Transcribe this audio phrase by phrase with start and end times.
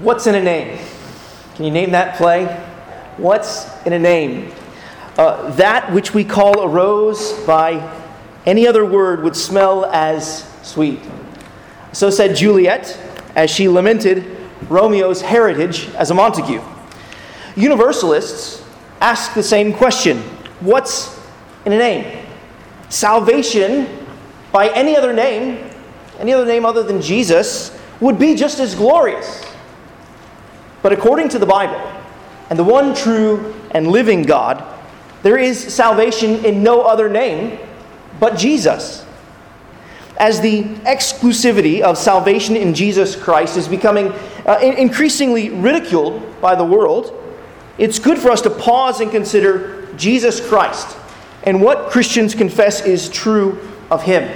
[0.00, 0.76] What's in a name?
[1.54, 2.46] Can you name that play?
[3.16, 4.50] What's in a name?
[5.16, 7.96] Uh, that which we call a rose by
[8.44, 10.98] any other word would smell as sweet.
[11.92, 12.98] So said Juliet
[13.36, 14.36] as she lamented
[14.68, 16.62] Romeo's heritage as a Montague.
[17.54, 18.64] Universalists
[19.00, 20.18] ask the same question
[20.58, 21.20] What's
[21.64, 22.26] in a name?
[22.88, 24.06] Salvation
[24.50, 25.70] by any other name,
[26.18, 29.53] any other name other than Jesus, would be just as glorious.
[30.84, 31.80] But according to the Bible
[32.50, 34.62] and the one true and living God,
[35.22, 37.58] there is salvation in no other name
[38.20, 39.06] but Jesus.
[40.18, 44.12] As the exclusivity of salvation in Jesus Christ is becoming
[44.44, 47.18] uh, increasingly ridiculed by the world,
[47.78, 50.98] it's good for us to pause and consider Jesus Christ
[51.44, 53.58] and what Christians confess is true
[53.90, 54.30] of him.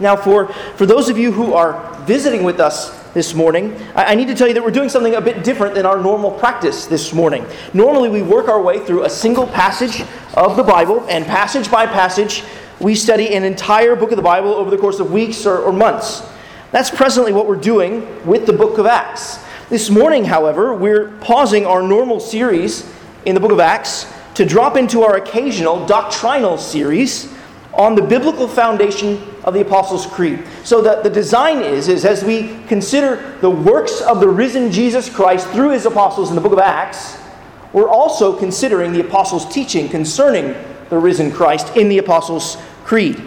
[0.00, 0.46] Now, for,
[0.76, 4.46] for those of you who are visiting with us this morning, I need to tell
[4.46, 7.44] you that we're doing something a bit different than our normal practice this morning.
[7.74, 10.02] Normally, we work our way through a single passage
[10.34, 12.44] of the Bible, and passage by passage,
[12.78, 15.72] we study an entire book of the Bible over the course of weeks or, or
[15.72, 16.22] months.
[16.72, 19.44] That's presently what we're doing with the book of Acts.
[19.68, 22.90] This morning, however, we're pausing our normal series
[23.26, 27.34] in the book of Acts to drop into our occasional doctrinal series
[27.72, 30.44] on the biblical foundation of the Apostles' Creed.
[30.64, 35.08] So that the design is, is as we consider the works of the risen Jesus
[35.08, 37.18] Christ through his apostles in the book of Acts,
[37.72, 40.54] we're also considering the apostles' teaching concerning
[40.88, 43.22] the risen Christ in the Apostles' Creed.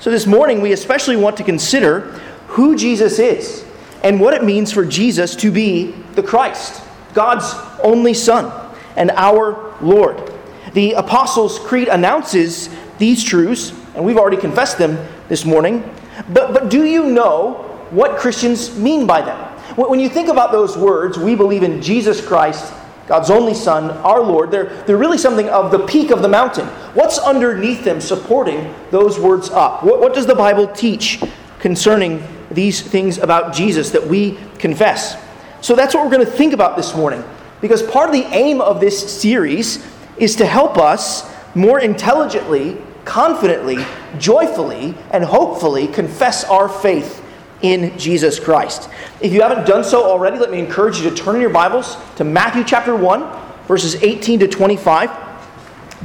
[0.00, 3.64] So this morning we especially want to consider who Jesus is
[4.02, 6.82] and what it means for Jesus to be the Christ,
[7.14, 8.52] God's only Son
[8.96, 10.32] and our Lord.
[10.74, 12.68] The Apostles' Creed announces
[13.00, 14.96] these truths, and we've already confessed them
[15.28, 15.82] this morning.
[16.28, 17.54] But, but do you know
[17.90, 19.38] what Christians mean by them?
[19.76, 22.72] When you think about those words, we believe in Jesus Christ,
[23.08, 26.66] God's only Son, our Lord, they're, they're really something of the peak of the mountain.
[26.94, 29.82] What's underneath them supporting those words up?
[29.82, 31.22] What, what does the Bible teach
[31.58, 35.16] concerning these things about Jesus that we confess?
[35.62, 37.24] So that's what we're going to think about this morning.
[37.60, 39.84] Because part of the aim of this series
[40.18, 43.84] is to help us more intelligently confidently,
[44.18, 47.24] joyfully, and hopefully confess our faith
[47.62, 48.88] in Jesus Christ.
[49.20, 51.96] If you haven't done so already, let me encourage you to turn in your Bibles
[52.16, 55.10] to Matthew chapter 1, verses 18 to 25.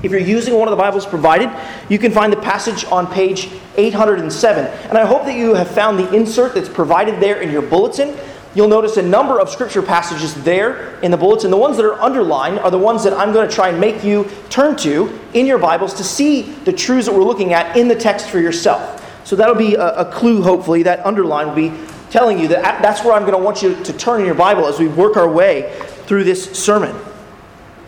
[0.03, 1.49] If you're using one of the Bibles provided,
[1.89, 4.65] you can find the passage on page 807.
[4.89, 8.15] And I hope that you have found the insert that's provided there in your bulletin.
[8.55, 11.51] You'll notice a number of scripture passages there in the bulletin.
[11.51, 14.01] The ones that are underlined are the ones that I'm going to try and make
[14.01, 17.89] you turn to in your Bibles to see the truths that we're looking at in
[17.89, 19.01] the text for yourself.
[19.27, 20.83] So that'll be a, a clue, hopefully.
[20.83, 21.73] That underline will be
[22.09, 24.65] telling you that that's where I'm going to want you to turn in your Bible
[24.67, 26.95] as we work our way through this sermon.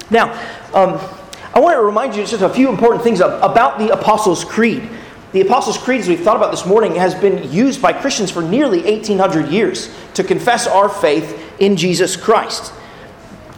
[0.09, 0.33] Now,
[0.73, 0.99] um,
[1.53, 4.89] I want to remind you just a few important things about the Apostles' Creed.
[5.33, 8.41] The Apostles' Creed, as we've thought about this morning, has been used by Christians for
[8.41, 12.71] nearly 1,800 years to confess our faith in Jesus Christ.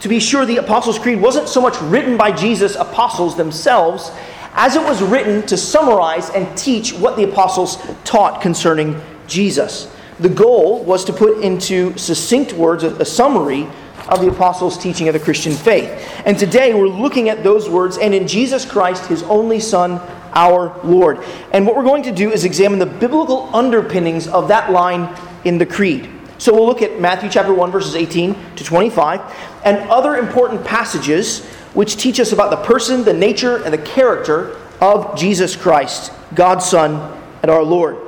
[0.00, 4.10] To be sure, the Apostles' Creed wasn't so much written by Jesus' apostles themselves
[4.54, 9.94] as it was written to summarize and teach what the apostles taught concerning Jesus.
[10.18, 13.68] The goal was to put into succinct words a, summary
[14.08, 15.88] of the apostles' teaching of the Christian faith.
[16.26, 20.00] And today we're looking at those words and in Jesus Christ, his only Son,
[20.32, 21.18] our Lord.
[21.52, 25.14] And what we're going to do is examine the biblical underpinnings of that line
[25.44, 26.08] in the Creed.
[26.38, 29.20] So we'll look at Matthew chapter 1 verses 18 to 25
[29.64, 34.56] and other important passages which teach us about the person, the nature and the character
[34.80, 37.98] of Jesus Christ, God's Son and our Lord.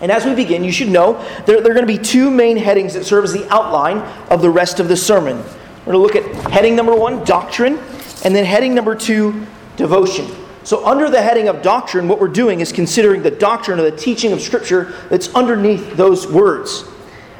[0.00, 1.14] And as we begin, you should know
[1.46, 3.98] there, there are going to be two main headings that serve as the outline
[4.28, 5.38] of the rest of the sermon.
[5.86, 7.78] We're going to look at heading number one, doctrine,
[8.24, 10.26] and then heading number two, devotion.
[10.66, 13.96] So, under the heading of doctrine, what we're doing is considering the doctrine or the
[13.96, 16.84] teaching of Scripture that's underneath those words.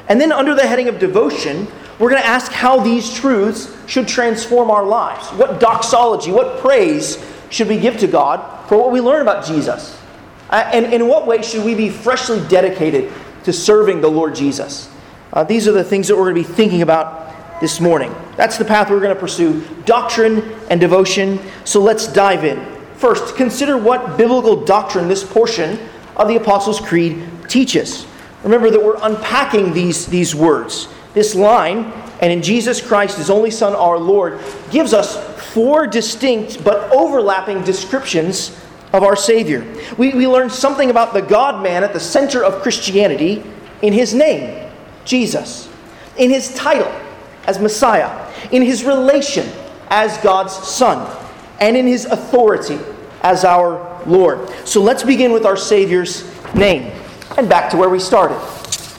[0.09, 1.67] And then, under the heading of devotion,
[1.99, 5.27] we're going to ask how these truths should transform our lives.
[5.31, 7.19] What doxology, what praise
[7.51, 10.01] should we give to God for what we learn about Jesus?
[10.49, 13.13] Uh, and in what way should we be freshly dedicated
[13.43, 14.89] to serving the Lord Jesus?
[15.33, 18.15] Uh, these are the things that we're going to be thinking about this morning.
[18.37, 21.41] That's the path we're going to pursue doctrine and devotion.
[21.65, 22.76] So let's dive in.
[22.99, 25.79] First, consider what biblical doctrine this portion
[26.17, 28.07] of the Apostles' Creed teaches.
[28.43, 30.89] Remember that we're unpacking these, these words.
[31.15, 34.41] This line, and in Jesus Christ, his only Son, our Lord,
[34.71, 35.17] gives us
[35.53, 38.59] four distinct but overlapping descriptions
[38.93, 39.67] of our Savior.
[39.99, 43.43] We, we learn something about the God man at the center of Christianity
[43.83, 44.71] in his name,
[45.05, 45.69] Jesus.
[46.19, 46.93] in his title
[47.47, 49.49] as Messiah, in his relation
[49.89, 51.07] as God's Son,
[51.61, 52.79] and in his authority
[53.23, 54.49] as our Lord.
[54.67, 56.25] So let's begin with our Savior's
[56.55, 56.93] name.
[57.37, 58.39] And back to where we started.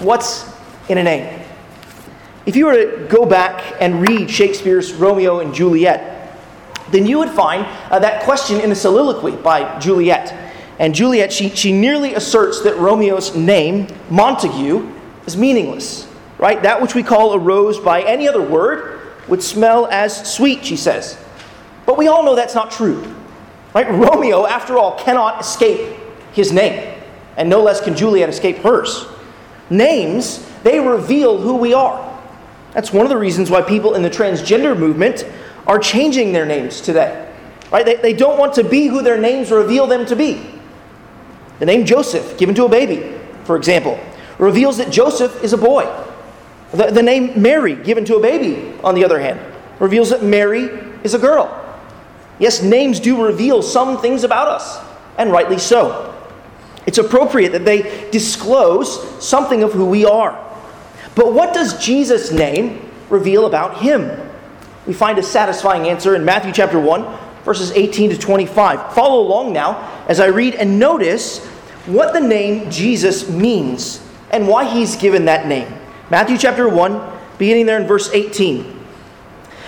[0.04, 0.52] What's
[0.90, 1.42] in a name?
[2.46, 6.38] If you were to go back and read Shakespeare's Romeo and Juliet,
[6.92, 10.54] then you would find uh, that question in a soliloquy by Juliet.
[10.80, 14.90] And Juliet, she, she nearly asserts that Romeo's name, Montague,
[15.26, 16.08] is meaningless,
[16.38, 16.62] right?
[16.62, 20.78] That which we call a rose by any other word would smell as sweet, she
[20.78, 21.18] says.
[21.88, 23.16] But we all know that's not true.
[23.74, 23.90] Right?
[23.90, 25.98] Romeo, after all, cannot escape
[26.34, 27.02] his name,
[27.38, 29.08] and no less can Juliet escape hers.
[29.70, 32.04] Names, they reveal who we are.
[32.74, 35.26] That's one of the reasons why people in the transgender movement
[35.66, 37.34] are changing their names today.
[37.72, 37.86] Right?
[37.86, 40.46] They, they don't want to be who their names reveal them to be.
[41.60, 43.98] The name Joseph, given to a baby, for example,
[44.40, 45.86] reveals that Joseph is a boy.
[46.72, 49.40] The, the name Mary, given to a baby, on the other hand,
[49.80, 50.66] reveals that Mary
[51.04, 51.64] is a girl.
[52.40, 54.80] Yes, names do reveal some things about us,
[55.18, 56.14] and rightly so.
[56.86, 60.44] It's appropriate that they disclose something of who we are.
[61.16, 64.30] But what does Jesus' name reveal about him?
[64.86, 68.94] We find a satisfying answer in Matthew chapter 1, verses 18 to 25.
[68.94, 71.46] Follow along now as I read and notice
[71.88, 74.02] what the name Jesus means
[74.32, 75.74] and why he's given that name.
[76.10, 77.02] Matthew chapter 1,
[77.38, 78.77] beginning there in verse 18.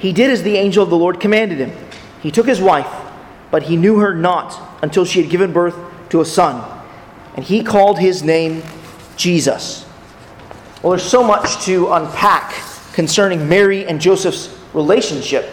[0.00, 1.72] he did as the angel of the Lord commanded him.
[2.22, 2.90] He took his wife,
[3.50, 5.76] but he knew her not until she had given birth
[6.08, 6.82] to a son.
[7.36, 8.62] And he called his name
[9.16, 9.86] Jesus.
[10.82, 12.54] Well, there's so much to unpack
[12.94, 15.48] concerning Mary and Joseph's relationship.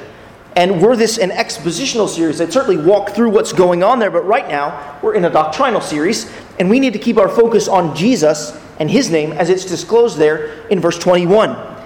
[0.55, 4.09] And were this an expositional series, I'd certainly walk through what's going on there.
[4.09, 7.67] But right now, we're in a doctrinal series, and we need to keep our focus
[7.67, 11.76] on Jesus and his name as it's disclosed there in verse 21.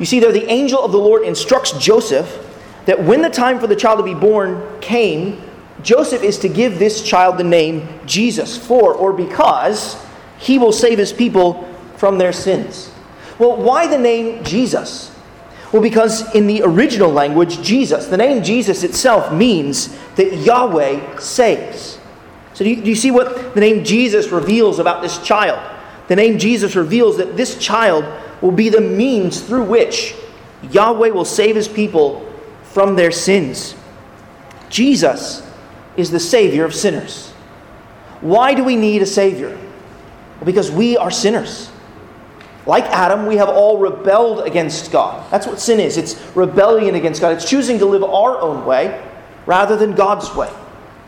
[0.00, 2.46] You see, there the angel of the Lord instructs Joseph
[2.86, 5.40] that when the time for the child to be born came,
[5.82, 10.02] Joseph is to give this child the name Jesus for or because
[10.38, 12.90] he will save his people from their sins.
[13.38, 15.14] Well, why the name Jesus?
[15.70, 21.98] Well, because in the original language, Jesus, the name Jesus itself means that Yahweh saves.
[22.54, 25.60] So, do you, do you, see what the name Jesus reveals about this child?
[26.08, 28.04] The name Jesus reveals that this child
[28.40, 30.14] will be the means through which
[30.70, 32.26] Yahweh will save his people
[32.62, 33.74] from their sins.
[34.68, 35.46] Jesus
[35.96, 37.30] is the Savior of sinners.
[38.20, 39.50] Why do we need a Savior?
[39.50, 41.70] Well, because we are sinners.
[42.66, 45.28] Like Adam, we have all rebelled against God.
[45.30, 49.02] That's what sin is it's rebellion against God, it's choosing to live our own way
[49.46, 50.50] rather than God's way.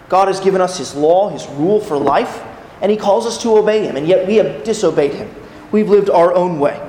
[0.08, 2.42] God has given us His law, His rule for life,
[2.80, 5.32] and He calls us to obey Him, and yet we have disobeyed Him.
[5.70, 6.80] We've lived our own way.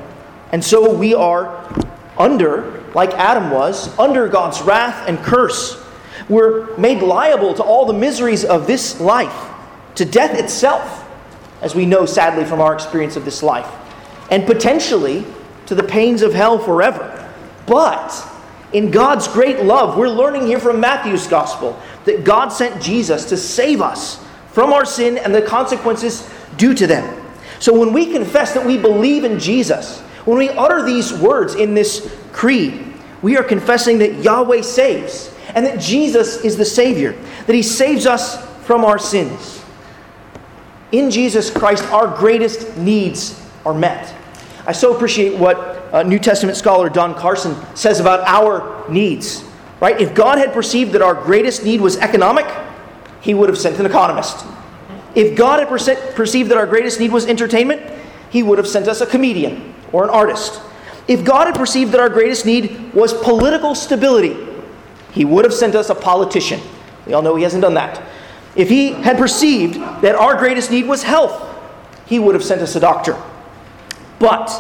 [0.54, 1.68] And so we are
[2.16, 5.84] under, like Adam was, under God's wrath and curse.
[6.30, 9.52] We're made liable to all the miseries of this life,
[9.96, 11.10] to death itself,
[11.64, 13.68] as we know sadly from our experience of this life,
[14.30, 15.26] and potentially
[15.66, 17.34] to the pains of hell forever.
[17.66, 18.14] But
[18.74, 23.38] in God's great love, we're learning here from Matthew's gospel that God sent Jesus to
[23.38, 27.26] save us from our sin and the consequences due to them.
[27.58, 31.74] So when we confess that we believe in Jesus, when we utter these words in
[31.74, 37.14] this creed, we are confessing that Yahweh saves and that Jesus is the Savior,
[37.46, 39.64] that He saves us from our sins.
[40.92, 44.14] In Jesus Christ, our greatest needs are met.
[44.66, 45.58] I so appreciate what
[45.94, 49.44] uh, New Testament scholar Don Carson says about our needs.
[49.82, 50.00] Right?
[50.00, 52.46] If God had perceived that our greatest need was economic,
[53.22, 54.46] He would have sent an economist.
[55.16, 55.68] If God had
[56.16, 57.82] perceived that our greatest need was entertainment,
[58.30, 60.60] He would have sent us a comedian or an artist.
[61.08, 64.36] If God had perceived that our greatest need was political stability,
[65.12, 66.60] he would have sent us a politician.
[67.06, 68.04] We all know he hasn't done that.
[68.56, 71.50] If he had perceived that our greatest need was health,
[72.06, 73.22] he would have sent us a doctor.
[74.20, 74.52] But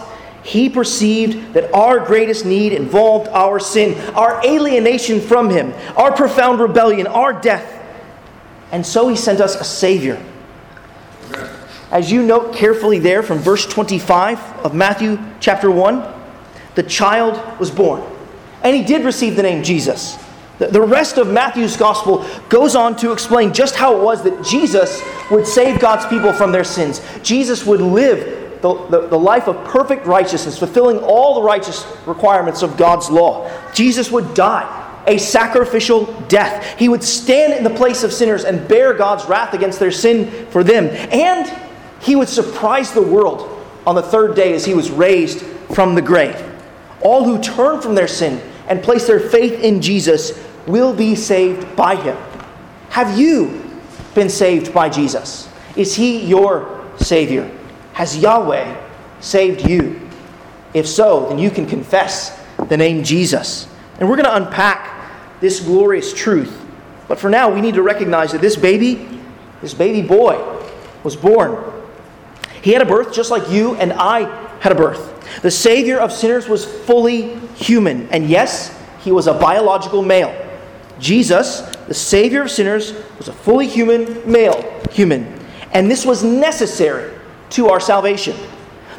[0.43, 6.59] he perceived that our greatest need involved our sin, our alienation from him, our profound
[6.59, 7.81] rebellion, our death.
[8.71, 10.21] And so he sent us a Savior.
[11.93, 16.03] As you note carefully there from verse 25 of Matthew chapter 1,
[16.73, 18.01] the child was born.
[18.63, 20.17] And he did receive the name Jesus.
[20.57, 25.03] The rest of Matthew's gospel goes on to explain just how it was that Jesus
[25.29, 26.99] would save God's people from their sins.
[27.21, 32.63] Jesus would live the, the, the, life of perfect righteousness, fulfilling all the righteous requirements
[32.63, 33.51] of God's law.
[33.71, 36.79] Jesus would die a sacrificial death.
[36.79, 40.47] He would stand in the place of sinners and bear God's wrath against their sin
[40.47, 40.85] for them.
[41.11, 41.51] And
[42.03, 43.49] he would surprise the world
[43.87, 45.41] on the third day as he was raised
[45.73, 46.41] from the grave.
[47.01, 51.75] All who turn from their sin and place their faith in Jesus will be saved
[51.75, 52.17] by him.
[52.89, 53.61] Have you
[54.15, 55.49] been saved by Jesus?
[55.75, 57.49] Is he your Savior?
[57.93, 58.81] Has Yahweh
[59.19, 59.99] saved you?
[60.73, 63.67] If so, then you can confess the name Jesus.
[63.99, 66.59] And we're going to unpack this glorious truth.
[67.07, 69.07] But for now, we need to recognize that this baby,
[69.61, 70.41] this baby boy,
[71.03, 71.72] was born.
[72.63, 74.21] He had a birth just like you and I
[74.59, 75.41] had a birth.
[75.41, 78.07] The Savior of sinners was fully human.
[78.09, 80.33] And yes, he was a biological male.
[80.97, 85.25] Jesus, the Savior of sinners, was a fully human male human.
[85.73, 87.13] And this was necessary
[87.51, 88.37] to our salvation.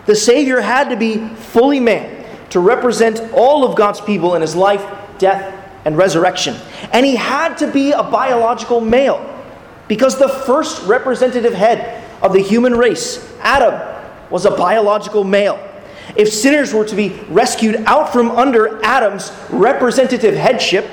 [0.05, 4.55] The Savior had to be fully man to represent all of God's people in his
[4.55, 4.85] life,
[5.19, 5.55] death,
[5.87, 6.57] and resurrection.
[6.93, 9.31] And he had to be a biological male
[9.89, 11.94] because the first representative head
[12.25, 13.75] of the human race, Adam,
[14.31, 15.61] was a biological male.
[16.17, 20.89] If sinners were to be rescued out from under Adam's representative headship,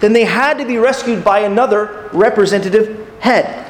[0.00, 3.64] then they had to be rescued by another representative head.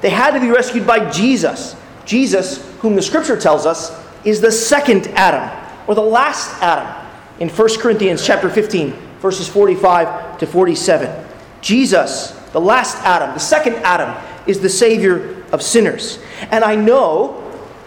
[0.00, 1.76] They had to be rescued by Jesus.
[2.04, 5.48] Jesus, whom the scripture tells us is the second Adam,
[5.86, 7.08] or the last Adam,
[7.38, 11.28] in 1 Corinthians chapter 15, verses 45 to 47.
[11.60, 16.18] Jesus, the last Adam, the second Adam, is the Savior of sinners.
[16.50, 17.38] And I know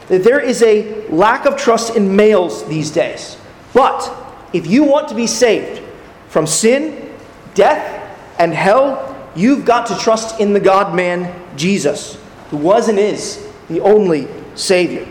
[0.07, 3.37] that there is a lack of trust in males these days.
[3.73, 4.13] But
[4.53, 5.81] if you want to be saved
[6.29, 7.13] from sin,
[7.55, 8.01] death,
[8.39, 12.17] and hell, you've got to trust in the God man Jesus,
[12.51, 15.07] who was and is the only Savior.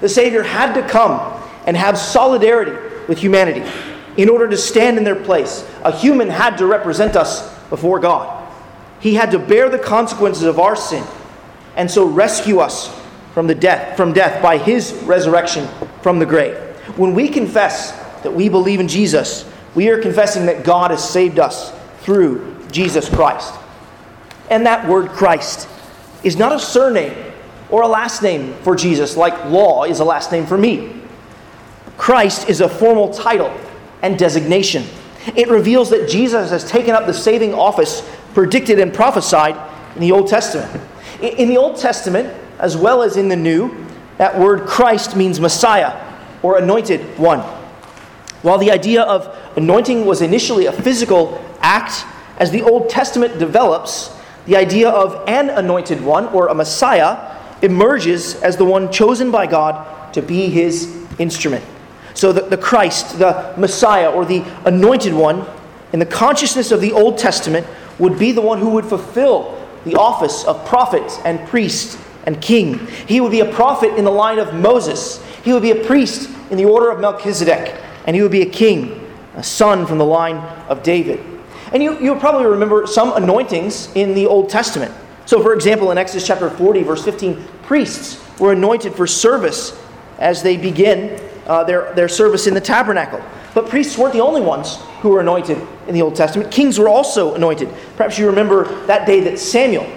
[0.00, 2.72] The Savior had to come and have solidarity
[3.08, 3.68] with humanity
[4.16, 5.66] in order to stand in their place.
[5.82, 8.46] A human had to represent us before God.
[9.00, 11.04] He had to bear the consequences of our sin
[11.76, 12.90] and so rescue us
[13.32, 15.68] from the death from death by his resurrection
[16.02, 16.56] from the grave.
[16.96, 17.92] When we confess
[18.22, 23.08] that we believe in Jesus, we are confessing that God has saved us through Jesus
[23.08, 23.54] Christ.
[24.50, 25.68] And that word Christ
[26.22, 27.14] is not a surname
[27.70, 31.02] or a last name for Jesus like law is a last name for me.
[31.98, 33.52] Christ is a formal title
[34.02, 34.84] and designation.
[35.34, 39.56] It reveals that Jesus has taken up the saving office predicted and prophesied
[39.94, 40.80] in the Old Testament.
[41.20, 43.86] In the Old Testament, as well as in the New,
[44.18, 46.02] that word Christ means Messiah
[46.42, 47.40] or anointed one.
[48.42, 52.04] While the idea of anointing was initially a physical act,
[52.38, 54.14] as the Old Testament develops,
[54.46, 59.46] the idea of an anointed one or a Messiah emerges as the one chosen by
[59.46, 61.64] God to be his instrument.
[62.14, 65.46] So the, the Christ, the Messiah, or the anointed one,
[65.92, 67.66] in the consciousness of the Old Testament,
[67.98, 69.55] would be the one who would fulfill
[69.86, 72.86] the office of prophet and priest and king.
[73.06, 75.24] He would be a prophet in the line of Moses.
[75.44, 77.80] He would be a priest in the order of Melchizedek.
[78.06, 80.36] And he would be a king, a son from the line
[80.68, 81.24] of David.
[81.72, 84.92] And you, you'll probably remember some anointings in the Old Testament.
[85.24, 89.80] So, for example, in Exodus chapter 40, verse 15, priests were anointed for service
[90.18, 93.20] as they begin uh, their, their service in the tabernacle.
[93.56, 95.56] But priests weren't the only ones who were anointed
[95.88, 96.52] in the Old Testament.
[96.52, 97.70] Kings were also anointed.
[97.96, 99.90] Perhaps you remember that day that Samuel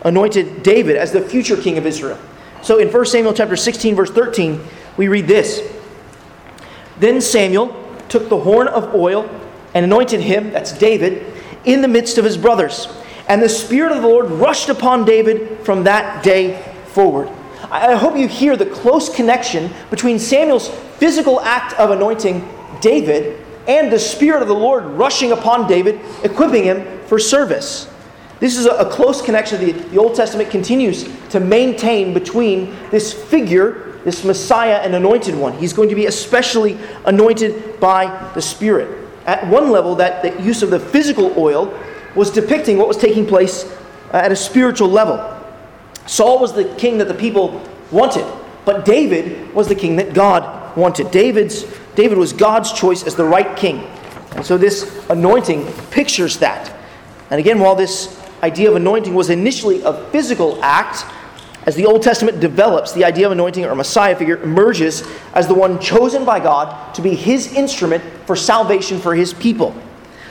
[0.00, 2.18] anointed David as the future king of Israel.
[2.62, 4.64] So in 1 Samuel chapter 16 verse 13,
[4.96, 5.60] we read this.
[7.00, 7.76] Then Samuel
[8.08, 9.28] took the horn of oil
[9.74, 11.34] and anointed him, that's David,
[11.66, 12.88] in the midst of his brothers.
[13.28, 17.28] And the Spirit of the Lord rushed upon David from that day forward.
[17.70, 22.48] I hope you hear the close connection between Samuel's physical act of anointing
[22.82, 27.88] David and the Spirit of the Lord rushing upon David, equipping him for service.
[28.40, 33.92] This is a, close connection the, the Old Testament continues to maintain between this figure,
[34.04, 35.56] this Messiah and anointed one.
[35.58, 39.08] He's going to be especially anointed by the Spirit.
[39.26, 41.72] at one level, that the use of the physical oil
[42.16, 43.64] was depicting what was taking place
[44.12, 45.16] uh, at a spiritual level.
[46.06, 47.62] Saul was the king that the people
[47.92, 48.26] wanted,
[48.64, 51.10] but David was the king that God wanted.
[51.10, 51.64] David's,
[51.94, 53.80] David was God's choice as the right king.
[54.36, 56.74] And so this anointing pictures that.
[57.30, 61.04] And again, while this idea of anointing was initially a physical act,
[61.64, 65.54] as the Old Testament develops, the idea of anointing or Messiah figure emerges as the
[65.54, 69.74] one chosen by God to be his instrument for salvation for his people.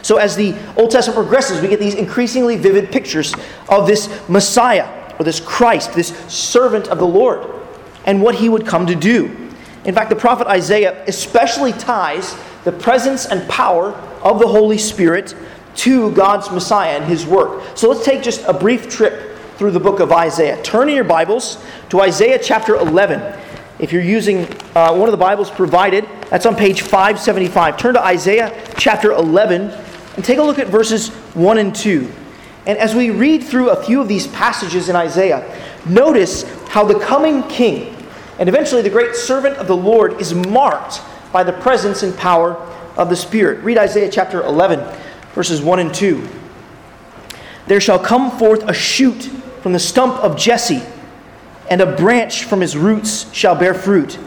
[0.02, 3.34] So, as the Old Testament progresses, we get these increasingly vivid pictures
[3.70, 7.48] of this Messiah, or this Christ, this servant of the Lord,
[8.06, 9.41] and what he would come to do.
[9.86, 15.36] In fact, the prophet Isaiah especially ties the presence and power of the Holy Spirit
[15.78, 17.64] to God's Messiah and his work.
[17.76, 20.62] So, let's take just a brief trip through the book of Isaiah.
[20.64, 23.40] Turn in your Bibles to Isaiah chapter 11.
[23.80, 27.78] If you're using uh, one of the Bibles provided, that's on page 575.
[27.78, 29.72] Turn to Isaiah chapter 11
[30.16, 32.12] and take a look at verses 1 and 2.
[32.68, 35.44] And as we read through a few of these passages in Isaiah,
[35.86, 37.96] notice how the coming king
[38.42, 41.00] and eventually the great servant of the Lord is marked
[41.32, 42.56] by the presence and power
[42.98, 43.64] of the Spirit.
[43.64, 44.80] Read Isaiah chapter 11,
[45.36, 46.28] verses 1 and 2.
[47.68, 49.26] There shall come forth a shoot
[49.62, 50.82] from the stump of Jesse,
[51.70, 54.18] and a branch from his roots shall bear fruit.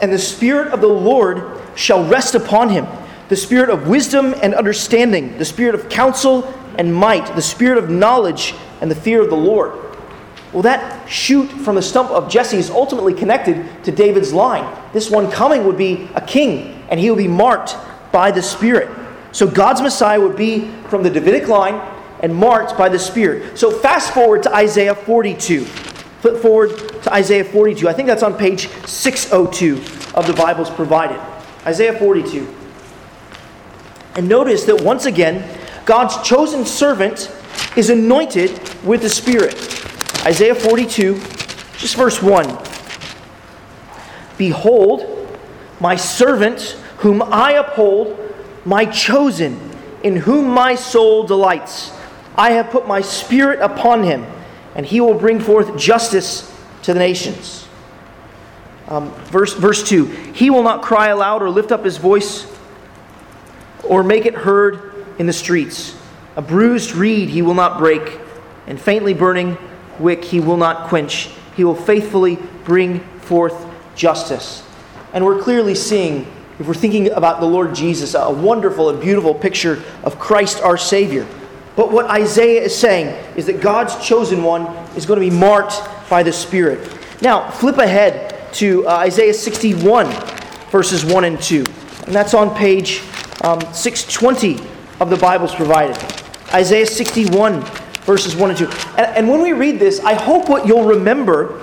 [0.00, 2.86] And the Spirit of the Lord shall rest upon him
[3.28, 6.44] the Spirit of wisdom and understanding, the Spirit of counsel
[6.78, 9.93] and might, the Spirit of knowledge and the fear of the Lord.
[10.54, 14.72] Well, that shoot from the stump of Jesse is ultimately connected to David's line.
[14.92, 17.76] This one coming would be a king, and he would be marked
[18.12, 18.88] by the Spirit.
[19.32, 21.74] So God's Messiah would be from the Davidic line
[22.20, 23.58] and marked by the Spirit.
[23.58, 25.64] So fast forward to Isaiah 42.
[25.64, 27.88] Flip forward to Isaiah 42.
[27.88, 29.74] I think that's on page 602
[30.14, 31.20] of the Bibles provided.
[31.66, 32.46] Isaiah 42.
[34.14, 37.34] And notice that once again, God's chosen servant
[37.76, 38.52] is anointed
[38.84, 39.74] with the Spirit.
[40.24, 41.20] Isaiah 42,
[41.76, 42.58] just verse 1.
[44.38, 45.28] Behold,
[45.80, 48.18] my servant, whom I uphold,
[48.64, 49.60] my chosen,
[50.02, 51.92] in whom my soul delights.
[52.36, 54.24] I have put my spirit upon him,
[54.74, 56.50] and he will bring forth justice
[56.84, 57.68] to the nations.
[58.88, 62.46] Um, verse, verse 2 He will not cry aloud or lift up his voice
[63.82, 65.94] or make it heard in the streets.
[66.36, 68.18] A bruised reed he will not break,
[68.66, 69.58] and faintly burning
[70.00, 71.30] wick he will not quench.
[71.56, 74.62] He will faithfully bring forth justice.
[75.12, 76.26] And we're clearly seeing,
[76.58, 80.76] if we're thinking about the Lord Jesus, a wonderful and beautiful picture of Christ our
[80.76, 81.26] Savior.
[81.76, 85.74] But what Isaiah is saying is that God's chosen one is going to be marked
[86.08, 86.96] by the Spirit.
[87.20, 90.06] Now, flip ahead to uh, Isaiah 61,
[90.70, 91.64] verses 1 and 2.
[92.06, 93.02] And that's on page
[93.42, 94.60] um, 620
[95.00, 95.96] of the Bibles provided.
[96.52, 97.64] Isaiah 61,
[98.04, 98.66] verses 1 and 2.
[98.66, 101.60] And, and when we read this, I hope what you'll remember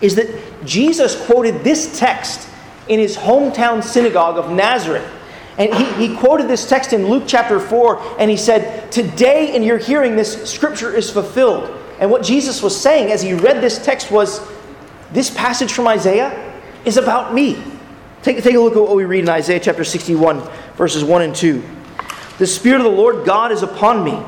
[0.00, 2.48] is that Jesus quoted this text
[2.88, 5.12] in his hometown synagogue of Nazareth
[5.58, 9.62] and he, he quoted this text in Luke chapter 4, and he said, Today in
[9.62, 11.70] your hearing, this scripture is fulfilled.
[11.98, 14.46] And what Jesus was saying as he read this text was,
[15.12, 17.62] This passage from Isaiah is about me.
[18.22, 20.42] Take, take a look at what we read in Isaiah chapter 61,
[20.74, 21.62] verses 1 and 2.
[22.38, 24.22] The Spirit of the Lord God is upon me,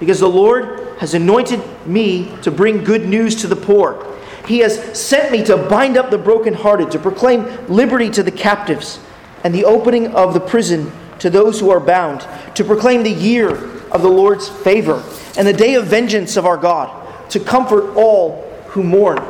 [0.00, 4.06] because the Lord has anointed me to bring good news to the poor.
[4.46, 8.98] He has sent me to bind up the brokenhearted, to proclaim liberty to the captives
[9.44, 13.50] and the opening of the prison to those who are bound, to proclaim the year
[13.90, 15.04] of the Lord's favor
[15.36, 19.22] and the day of vengeance of our God, to comfort all who mourn.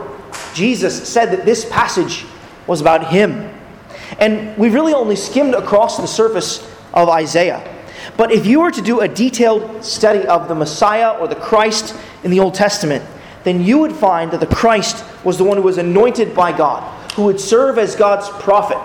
[0.54, 2.24] Jesus said that this passage
[2.66, 3.52] was about him.
[4.18, 7.62] And we've really only skimmed across the surface of Isaiah.
[8.20, 11.96] But if you were to do a detailed study of the Messiah or the Christ
[12.22, 13.02] in the Old Testament,
[13.44, 16.82] then you would find that the Christ was the one who was anointed by God,
[17.12, 18.76] who would serve as God's prophet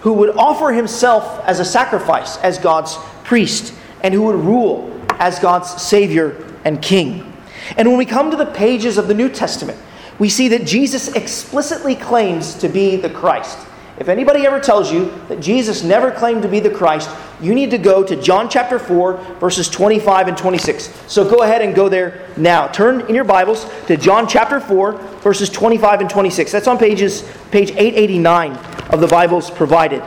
[0.00, 5.38] who would offer himself as a sacrifice as God's priest and who would rule as
[5.38, 7.32] God's Savior and King.
[7.76, 9.78] And when we come to the pages of the New Testament,
[10.18, 13.58] we see that Jesus explicitly claims to be the Christ.
[14.00, 17.70] If anybody ever tells you that Jesus never claimed to be the Christ, you need
[17.72, 20.90] to go to John chapter 4, verses 25 and 26.
[21.06, 22.66] So go ahead and go there now.
[22.68, 26.50] Turn in your Bibles to John chapter 4, verses 25 and 26.
[26.50, 28.56] That's on pages page 889
[28.88, 30.02] of the Bibles provided.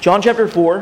[0.00, 0.80] John chapter 4,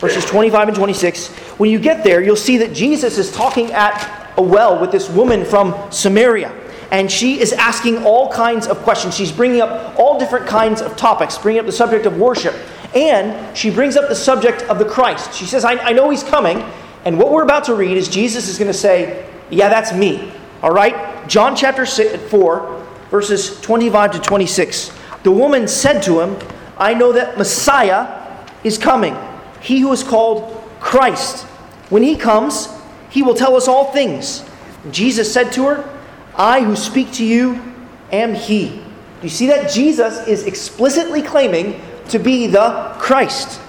[0.00, 1.28] verses 25 and 26.
[1.58, 5.08] When you get there, you'll see that Jesus is talking at a well with this
[5.08, 6.52] woman from Samaria
[6.90, 9.16] and she is asking all kinds of questions.
[9.16, 12.54] She's bringing up all different kinds of topics, bringing up the subject of worship.
[12.94, 15.34] And she brings up the subject of the Christ.
[15.34, 16.64] She says, I, I know he's coming.
[17.04, 20.32] And what we're about to read is Jesus is going to say, Yeah, that's me.
[20.62, 21.28] All right?
[21.28, 24.92] John chapter 4, verses 25 to 26.
[25.24, 26.36] The woman said to him,
[26.78, 29.16] I know that Messiah is coming,
[29.60, 31.44] he who is called Christ.
[31.90, 32.68] When he comes,
[33.10, 34.44] he will tell us all things.
[34.90, 35.95] Jesus said to her,
[36.36, 37.60] I who speak to you
[38.12, 38.68] am he.
[38.68, 38.82] Do
[39.22, 39.70] you see that?
[39.70, 43.60] Jesus is explicitly claiming to be the Christ.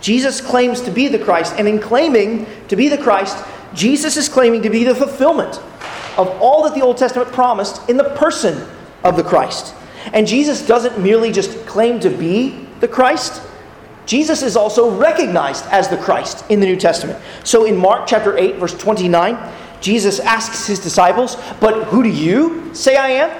[0.00, 4.28] Jesus claims to be the Christ, and in claiming to be the Christ, Jesus is
[4.28, 5.60] claiming to be the fulfillment
[6.16, 8.66] of all that the Old Testament promised in the person
[9.04, 9.74] of the Christ.
[10.12, 13.42] And Jesus doesn't merely just claim to be the Christ,
[14.06, 17.20] Jesus is also recognized as the Christ in the New Testament.
[17.42, 19.34] So in Mark chapter 8, verse 29,
[19.86, 23.30] Jesus asks his disciples, But who do you say I am?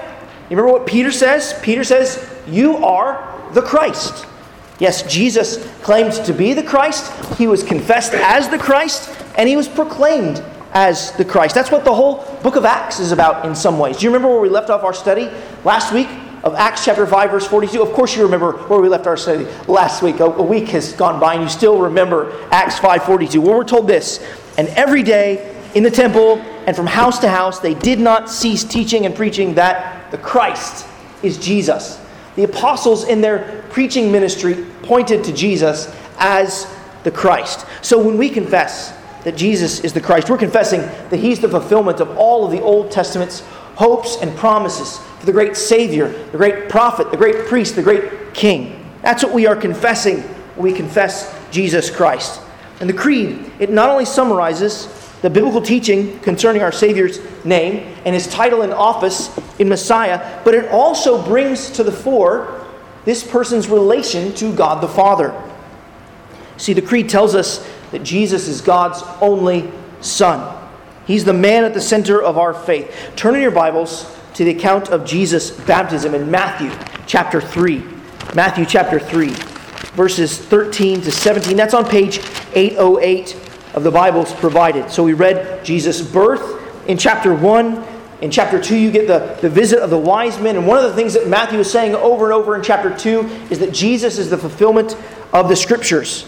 [0.48, 1.58] You remember what Peter says?
[1.60, 4.26] Peter says, You are the Christ.
[4.78, 9.56] Yes, Jesus claimed to be the Christ, he was confessed as the Christ, and he
[9.56, 11.56] was proclaimed as the Christ.
[11.56, 13.96] That's what the whole book of Acts is about in some ways.
[13.96, 15.28] Do you remember where we left off our study
[15.64, 16.08] last week
[16.44, 17.82] of Acts chapter 5, verse 42?
[17.82, 20.20] Of course, you remember where we left our study last week.
[20.20, 23.88] A, week has gone by, and you still remember Acts 5 42, where we're told
[23.88, 24.24] this
[24.56, 28.64] And every day in the temple and from house to house, they did not cease
[28.64, 30.86] teaching and preaching that the Christ
[31.22, 32.00] is Jesus.
[32.34, 36.66] The apostles, in their preaching ministry, pointed to Jesus as
[37.04, 37.66] the Christ.
[37.82, 42.00] So when we confess that Jesus is the Christ, we're confessing that He's the fulfillment
[42.00, 43.40] of all of the Old Testament's
[43.74, 48.32] hopes and promises for the great Savior, the great prophet, the great priest, the great
[48.32, 48.82] King.
[49.02, 50.22] That's what we are confessing
[50.56, 52.40] when we confess Jesus Christ.
[52.80, 54.86] And the Creed, it not only summarizes
[55.22, 60.54] the biblical teaching concerning our Savior's name and his title and office in Messiah, but
[60.54, 62.66] it also brings to the fore
[63.04, 65.34] this person's relation to God the Father.
[66.58, 70.64] See, the Creed tells us that Jesus is God's only Son.
[71.06, 73.12] He's the man at the center of our faith.
[73.14, 76.70] Turn in your Bibles to the account of Jesus' baptism in Matthew
[77.06, 77.82] chapter 3.
[78.34, 79.28] Matthew chapter 3,
[79.94, 81.56] verses 13 to 17.
[81.56, 82.18] That's on page
[82.54, 83.45] 808
[83.76, 84.90] of the Bibles provided.
[84.90, 87.84] So we read Jesus' birth in chapter 1.
[88.22, 90.56] In chapter 2, you get the, the visit of the wise men.
[90.56, 93.20] And one of the things that Matthew is saying over and over in chapter 2
[93.50, 94.96] is that Jesus is the fulfillment
[95.34, 96.26] of the scriptures.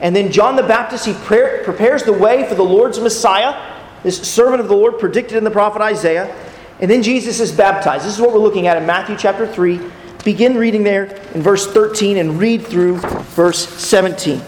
[0.00, 4.20] And then John the Baptist, he pre- prepares the way for the Lord's Messiah, this
[4.26, 6.34] servant of the Lord predicted in the prophet Isaiah.
[6.80, 8.06] And then Jesus is baptized.
[8.06, 9.80] This is what we're looking at in Matthew chapter 3.
[10.24, 11.04] Begin reading there
[11.34, 14.38] in verse 13 and read through verse 17.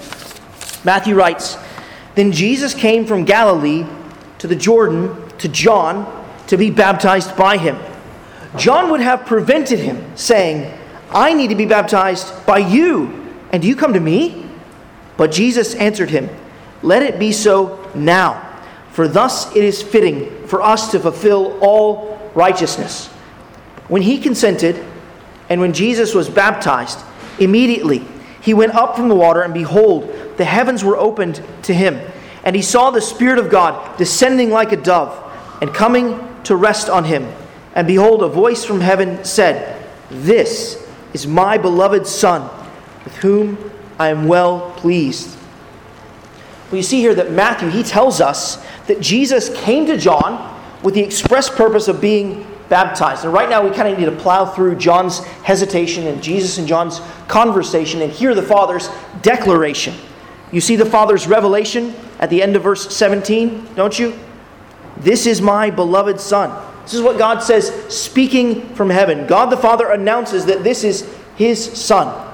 [0.84, 1.56] Matthew writes,
[2.18, 3.86] then Jesus came from Galilee
[4.38, 7.78] to the Jordan to John to be baptized by him.
[8.56, 10.72] John would have prevented him, saying,
[11.10, 14.46] I need to be baptized by you, and you come to me?
[15.16, 16.28] But Jesus answered him,
[16.82, 22.18] Let it be so now, for thus it is fitting for us to fulfill all
[22.34, 23.08] righteousness.
[23.88, 24.82] When he consented,
[25.48, 26.98] and when Jesus was baptized,
[27.38, 28.04] immediately
[28.48, 32.00] he went up from the water, and behold, the heavens were opened to him.
[32.44, 35.12] And he saw the Spirit of God descending like a dove
[35.60, 37.30] and coming to rest on him.
[37.74, 40.82] And behold, a voice from heaven said, This
[41.12, 42.48] is my beloved Son,
[43.04, 45.36] with whom I am well pleased.
[46.70, 50.94] Well, you see here that Matthew, he tells us that Jesus came to John with
[50.94, 53.24] the express purpose of being baptized.
[53.24, 56.68] And right now, we kind of need to plow through John's hesitation and Jesus and
[56.68, 58.90] John's conversation and hear the Father's
[59.22, 59.94] declaration.
[60.52, 64.18] You see the Father's revelation at the end of verse 17, don't you?
[64.98, 66.64] This is my beloved Son.
[66.82, 69.26] This is what God says, speaking from heaven.
[69.26, 72.26] God the Father announces that this is His Son.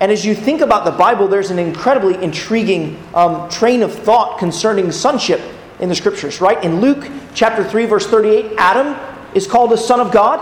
[0.00, 4.38] And as you think about the Bible, there's an incredibly intriguing um, train of thought
[4.38, 5.40] concerning sonship
[5.80, 6.62] in the Scriptures, right?
[6.64, 8.96] In Luke chapter 3, verse 38, Adam
[9.34, 10.40] is called the Son of God.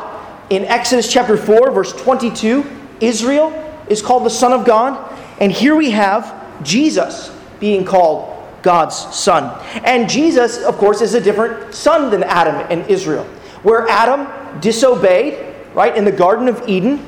[0.51, 2.65] In Exodus chapter 4, verse 22,
[3.01, 3.51] Israel
[3.89, 5.19] is called the Son of God.
[5.41, 8.29] And here we have Jesus being called
[8.63, 9.61] God's son.
[9.85, 13.25] And Jesus, of course, is a different son than Adam and Israel.
[13.63, 17.05] Where Adam disobeyed, right, in the Garden of Eden,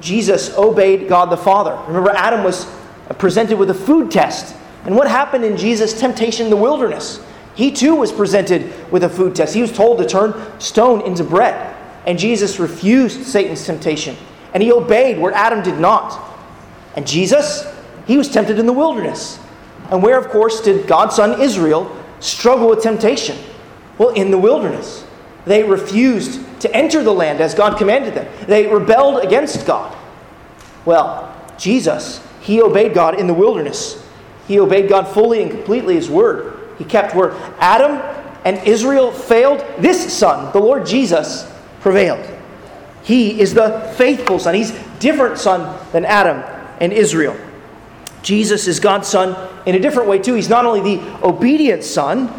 [0.00, 1.78] Jesus obeyed God the Father.
[1.86, 2.66] Remember, Adam was
[3.18, 4.56] presented with a food test.
[4.84, 7.24] And what happened in Jesus' temptation in the wilderness?
[7.56, 9.54] He too was presented with a food test.
[9.54, 11.74] He was told to turn stone into bread.
[12.06, 14.16] And Jesus refused Satan's temptation.
[14.54, 16.22] And he obeyed where Adam did not.
[16.94, 17.66] And Jesus,
[18.06, 19.38] he was tempted in the wilderness.
[19.90, 21.90] And where, of course, did God's son Israel
[22.20, 23.38] struggle with temptation?
[23.98, 25.04] Well, in the wilderness.
[25.46, 29.96] They refused to enter the land as God commanded them, they rebelled against God.
[30.84, 34.04] Well, Jesus, he obeyed God in the wilderness.
[34.46, 36.55] He obeyed God fully and completely, his word.
[36.78, 37.34] He kept word.
[37.58, 38.02] Adam
[38.44, 39.64] and Israel failed.
[39.78, 42.24] This son, the Lord Jesus, prevailed.
[43.02, 44.54] He is the faithful son.
[44.54, 46.42] He's different son than Adam
[46.80, 47.36] and Israel.
[48.22, 49.36] Jesus is God's son
[49.66, 50.34] in a different way, too.
[50.34, 52.32] He's not only the obedient son,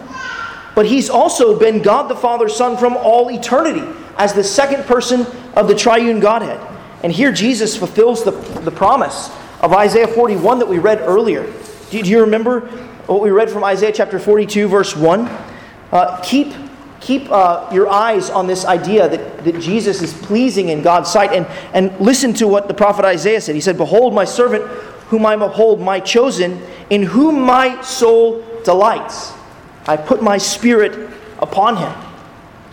[0.75, 3.83] but he's also been God the Father's son from all eternity
[4.17, 6.59] as the second person of the triune Godhead.
[7.03, 9.29] And here Jesus fulfills the, the promise
[9.61, 11.51] of Isaiah 41 that we read earlier.
[11.89, 12.69] Do, do you remember
[13.07, 15.21] what we read from Isaiah chapter 42, verse 1?
[15.91, 16.53] Uh, keep
[16.99, 21.31] keep uh, your eyes on this idea that, that Jesus is pleasing in God's sight
[21.31, 23.55] and, and listen to what the prophet Isaiah said.
[23.55, 24.65] He said, Behold, my servant,
[25.07, 29.31] whom I uphold, my chosen, in whom my soul delights.
[29.85, 31.93] I put my spirit upon him.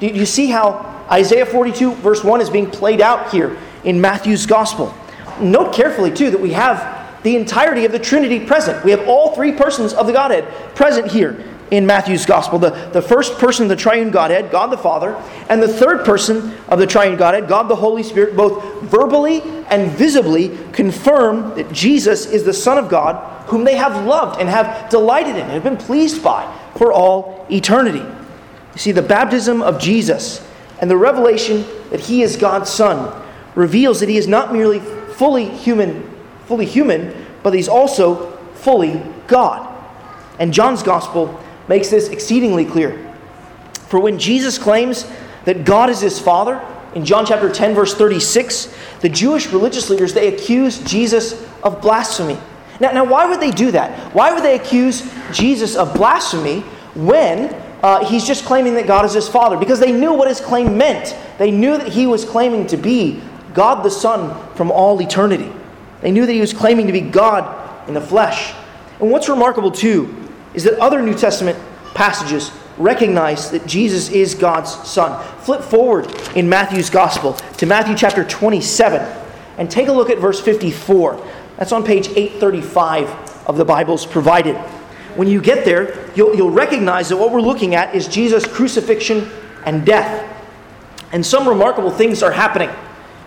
[0.00, 4.46] Do you see how Isaiah 42, verse 1, is being played out here in Matthew's
[4.46, 4.92] gospel?
[5.38, 6.93] Note carefully, too, that we have
[7.24, 8.84] the entirety of the Trinity present.
[8.84, 10.44] We have all three persons of the Godhead
[10.76, 12.58] present here in Matthew's gospel.
[12.58, 15.14] The, the first person of the triune Godhead, God the Father,
[15.48, 19.90] and the third person of the triune Godhead, God the Holy Spirit, both verbally and
[19.92, 24.90] visibly confirm that Jesus is the Son of God, whom they have loved and have
[24.90, 26.44] delighted in and have been pleased by
[26.76, 27.98] for all eternity.
[28.74, 30.46] You see, the baptism of Jesus
[30.80, 33.22] and the revelation that he is God's Son
[33.54, 36.10] reveals that he is not merely fully human,
[36.46, 39.70] fully human, but he's also fully God.
[40.38, 43.14] And John's gospel makes this exceedingly clear.
[43.88, 45.06] For when Jesus claims
[45.44, 46.60] that God is his Father,
[46.94, 52.38] in John chapter 10, verse 36, the Jewish religious leaders, they accuse Jesus of blasphemy.
[52.80, 54.14] Now, now why would they do that?
[54.14, 56.60] Why would they accuse Jesus of blasphemy
[56.94, 59.56] when uh, he's just claiming that God is his Father?
[59.56, 61.16] Because they knew what his claim meant.
[61.38, 63.20] They knew that he was claiming to be
[63.52, 65.52] God the Son from all eternity.
[66.04, 68.52] They knew that he was claiming to be God in the flesh.
[69.00, 70.14] And what's remarkable, too,
[70.52, 71.58] is that other New Testament
[71.94, 75.24] passages recognize that Jesus is God's Son.
[75.38, 79.00] Flip forward in Matthew's Gospel to Matthew chapter 27
[79.56, 81.26] and take a look at verse 54.
[81.56, 84.56] That's on page 835 of the Bibles provided.
[85.16, 89.30] When you get there, you'll, you'll recognize that what we're looking at is Jesus' crucifixion
[89.64, 90.30] and death.
[91.12, 92.68] And some remarkable things are happening.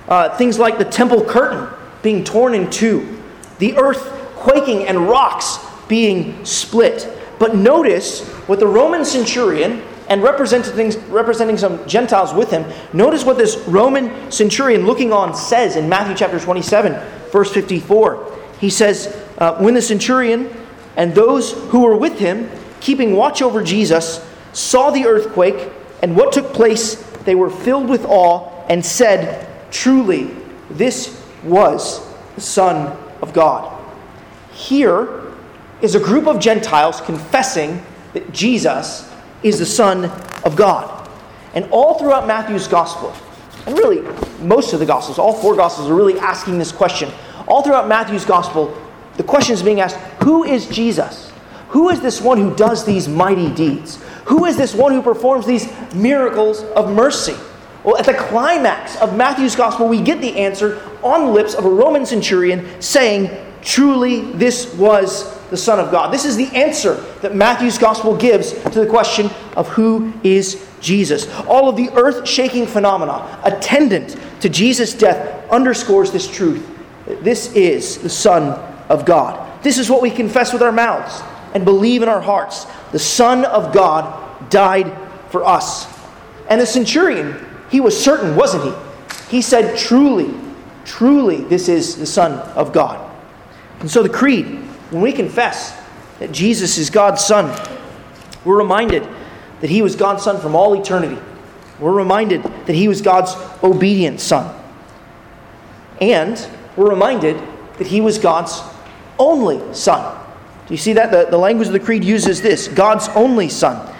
[0.07, 1.67] Uh, things like the temple curtain
[2.07, 3.21] being torn in two,
[3.59, 3.99] the earth
[4.37, 7.05] quaking and rocks being split.
[7.37, 13.37] But notice what the Roman centurion and representing, representing some Gentiles with him, notice what
[13.37, 16.93] this Roman centurion looking on says in Matthew chapter 27,
[17.29, 18.39] verse 54.
[18.61, 20.49] He says, uh, When the centurion
[20.95, 25.69] and those who were with him, keeping watch over Jesus, saw the earthquake
[26.01, 30.33] and what took place, they were filled with awe and said, Truly,
[30.69, 33.73] this was the Son of God.
[34.51, 35.27] Here,
[35.81, 39.11] is a group of Gentiles confessing that Jesus
[39.43, 40.05] is the Son
[40.43, 41.09] of God.
[41.53, 43.13] And all throughout Matthew's gospel,
[43.65, 44.01] and really
[44.41, 47.11] most of the gospels, all four gospels are really asking this question.
[47.47, 48.75] All throughout Matthew's gospel,
[49.17, 51.31] the question is being asked who is Jesus?
[51.69, 54.01] Who is this one who does these mighty deeds?
[54.25, 57.35] Who is this one who performs these miracles of mercy?
[57.87, 61.63] Well, at the climax of Matthew's gospel, we get the answer on the lips of
[61.63, 63.29] a Roman centurion saying,
[63.61, 66.13] Truly, this was the Son of God.
[66.13, 71.33] This is the answer that Matthew's gospel gives to the question of who is Jesus.
[71.47, 76.69] All of the earth shaking phenomena attendant to Jesus' death underscores this truth.
[77.05, 78.49] This is the Son
[78.89, 79.63] of God.
[79.63, 81.21] This is what we confess with our mouths
[81.53, 82.67] and believe in our hearts.
[82.91, 84.93] The Son of God died
[85.29, 85.87] for us.
[86.49, 89.37] And the centurion, he was certain, wasn't he?
[89.37, 90.33] He said, Truly,
[90.85, 93.03] truly, this is the Son of God.
[93.79, 95.77] And so the creed when we confess
[96.19, 97.53] that Jesus is God's Son,
[98.45, 99.07] we're reminded
[99.59, 101.21] that He was God's Son from all eternity.
[101.79, 104.55] We're reminded that He was God's obedient Son.
[105.99, 107.41] And we're reminded
[107.77, 108.61] that He was God's
[109.19, 110.25] only Son.
[110.67, 111.11] Do you see that?
[111.11, 113.93] The, the language of the Creed uses this God's only Son.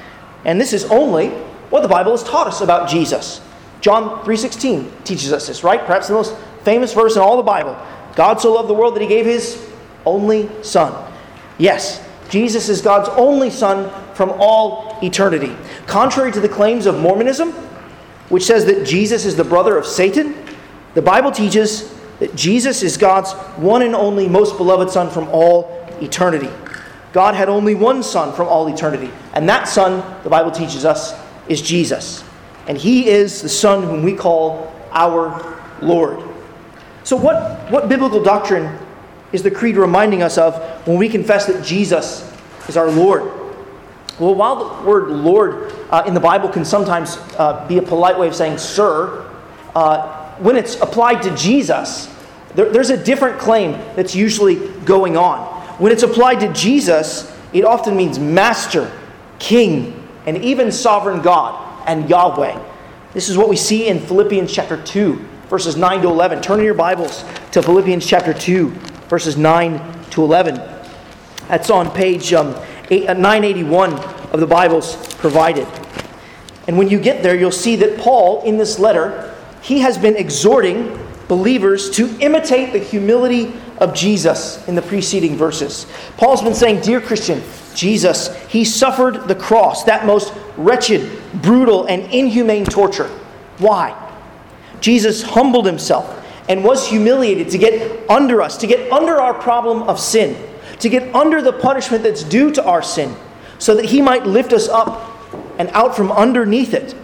[0.45, 1.29] And this is only
[1.69, 3.41] what the Bible has taught us about Jesus.
[3.81, 5.85] John 3:16 teaches us this, right?
[5.85, 7.75] Perhaps the most famous verse in all the Bible.
[8.15, 9.63] God so loved the world that he gave his
[10.05, 10.93] only Son.
[11.57, 15.55] Yes, Jesus is God's only Son from all eternity.
[15.85, 17.51] Contrary to the claims of Mormonism,
[18.29, 20.35] which says that Jesus is the brother of Satan,
[20.95, 25.87] the Bible teaches that Jesus is God's one and only most beloved Son from all
[26.01, 26.49] eternity.
[27.13, 31.13] God had only one Son from all eternity, and that Son, the Bible teaches us,
[31.47, 32.23] is Jesus.
[32.67, 36.23] And He is the Son whom we call our Lord.
[37.03, 38.77] So, what, what biblical doctrine
[39.31, 40.55] is the creed reminding us of
[40.87, 42.29] when we confess that Jesus
[42.67, 43.23] is our Lord?
[44.19, 48.17] Well, while the word Lord uh, in the Bible can sometimes uh, be a polite
[48.17, 49.31] way of saying sir,
[49.75, 52.13] uh, when it's applied to Jesus,
[52.55, 55.39] there, there's a different claim that's usually going on.
[55.79, 58.91] When it's applied to Jesus, it often means master,
[59.39, 62.61] king, and even sovereign God and Yahweh.
[63.13, 65.15] This is what we see in Philippians chapter 2,
[65.49, 66.41] verses 9 to 11.
[66.41, 68.69] Turn in your Bibles to Philippians chapter 2,
[69.09, 70.55] verses 9 to 11.
[71.47, 72.49] That's on page um,
[72.91, 75.67] uh, 981 of the Bibles provided.
[76.67, 80.17] And when you get there, you'll see that Paul, in this letter, he has been
[80.17, 85.87] exhorting believers to imitate the humility of Jesus in the preceding verses.
[86.17, 87.41] Paul's been saying, Dear Christian,
[87.73, 93.07] Jesus, he suffered the cross, that most wretched, brutal, and inhumane torture.
[93.59, 93.95] Why?
[94.81, 99.83] Jesus humbled himself and was humiliated to get under us, to get under our problem
[99.83, 100.35] of sin,
[100.79, 103.15] to get under the punishment that's due to our sin,
[103.59, 105.17] so that he might lift us up
[105.59, 106.95] and out from underneath it.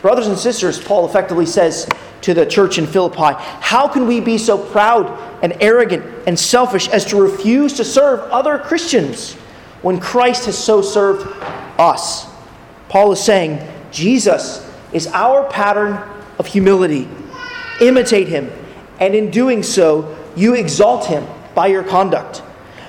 [0.00, 1.88] Brothers and sisters, Paul effectively says
[2.22, 5.06] to the church in Philippi, how can we be so proud
[5.42, 9.34] and arrogant and selfish as to refuse to serve other Christians
[9.82, 11.26] when Christ has so served
[11.78, 12.26] us?
[12.88, 15.98] Paul is saying, Jesus is our pattern
[16.38, 17.08] of humility.
[17.80, 18.50] Imitate him
[19.00, 22.42] and in doing so, you exalt him by your conduct.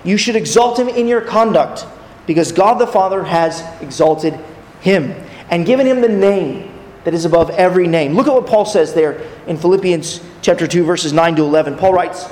[0.04, 1.86] You should exalt him in your conduct
[2.26, 4.34] because God the Father has exalted
[4.82, 5.14] him
[5.50, 6.72] and given him the name
[7.04, 8.14] that is above every name.
[8.14, 11.76] Look at what Paul says there in Philippians chapter 2 verses 9 to 11.
[11.76, 12.28] Paul writes,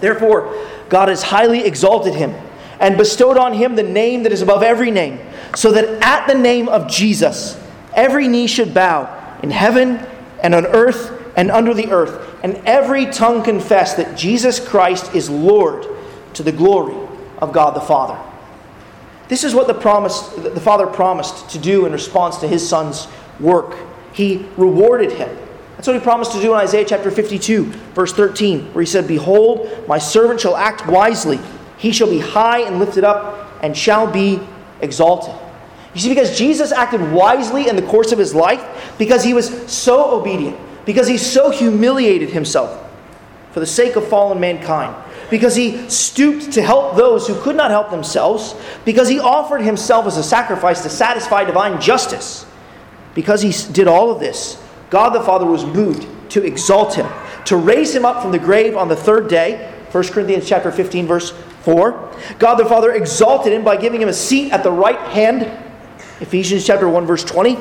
[0.00, 0.54] "Therefore
[0.88, 2.34] God has highly exalted him
[2.80, 5.20] and bestowed on him the name that is above every name,
[5.54, 7.58] so that at the name of Jesus
[7.94, 9.98] every knee should bow in heaven
[10.42, 15.30] and on earth and under the earth, and every tongue confess that Jesus Christ is
[15.30, 15.86] Lord
[16.34, 16.94] to the glory
[17.38, 18.20] of God the Father.
[19.28, 23.08] This is what the, promise, the Father promised to do in response to his Son's
[23.40, 23.76] work.
[24.12, 25.34] He rewarded him.
[25.76, 29.08] That's what he promised to do in Isaiah chapter 52, verse 13, where he said,
[29.08, 31.40] Behold, my servant shall act wisely.
[31.78, 34.38] He shall be high and lifted up and shall be
[34.80, 35.34] exalted.
[35.94, 39.70] You see, because Jesus acted wisely in the course of his life, because he was
[39.70, 42.90] so obedient, because he so humiliated himself
[43.52, 44.94] for the sake of fallen mankind,
[45.28, 50.06] because he stooped to help those who could not help themselves, because he offered himself
[50.06, 52.46] as a sacrifice to satisfy divine justice.
[53.14, 57.06] Because he did all of this, God the Father was moved to exalt him,
[57.44, 59.70] to raise him up from the grave on the third day.
[59.90, 61.30] 1 Corinthians chapter 15 verse
[61.62, 62.10] 4.
[62.38, 65.50] God the Father exalted him by giving him a seat at the right hand.
[66.22, 67.58] Ephesians chapter 1 verse 20.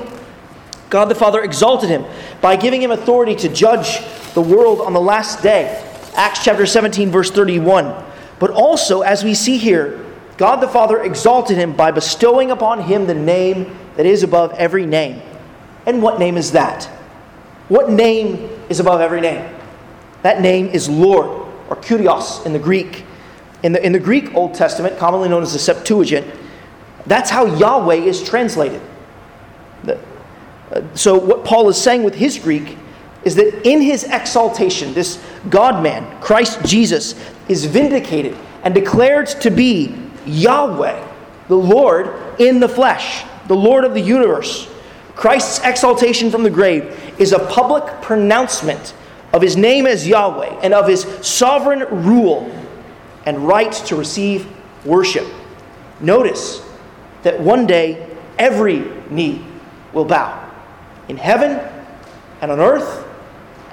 [0.92, 2.06] God the Father exalted him
[2.42, 4.00] by giving him authority to judge
[4.34, 5.88] the world on the last day.
[6.16, 8.06] Acts chapter 17, verse 31.
[8.40, 10.06] But also, as we see here,
[10.38, 14.86] God the Father exalted him by bestowing upon him the name that is above every
[14.86, 15.22] name.
[15.86, 16.86] And what name is that?
[17.68, 19.50] What name is above every name?
[20.24, 21.28] That name is Lord,
[21.70, 23.06] or Kurios in the Greek.
[23.64, 26.28] In the, in the Greek Old Testament, commonly known as the Septuagint,
[27.06, 28.82] that's how Yahweh is translated.
[29.88, 29.96] Uh,
[30.94, 32.78] so, what Paul is saying with his Greek
[33.24, 37.16] is that in his exaltation, this God man, Christ Jesus,
[37.48, 41.08] is vindicated and declared to be Yahweh,
[41.48, 44.70] the Lord in the flesh, the Lord of the universe.
[45.16, 48.94] Christ's exaltation from the grave is a public pronouncement
[49.34, 52.52] of his name as Yahweh and of his sovereign rule
[53.26, 54.48] and right to receive
[54.86, 55.28] worship.
[56.00, 56.62] Notice
[57.24, 58.08] that one day
[58.38, 58.80] every
[59.10, 59.46] knee
[59.94, 60.50] will bow
[61.08, 61.60] in heaven
[62.42, 63.08] and on earth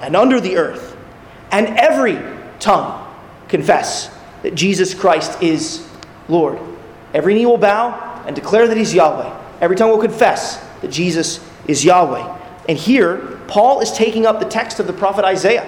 [0.01, 0.95] and under the earth,
[1.51, 2.17] and every
[2.59, 3.05] tongue
[3.47, 5.87] confess that Jesus Christ is
[6.27, 6.59] Lord.
[7.13, 9.35] Every knee will bow and declare that He's Yahweh.
[9.59, 12.37] Every tongue will confess that Jesus is Yahweh.
[12.69, 15.67] And here, Paul is taking up the text of the prophet Isaiah.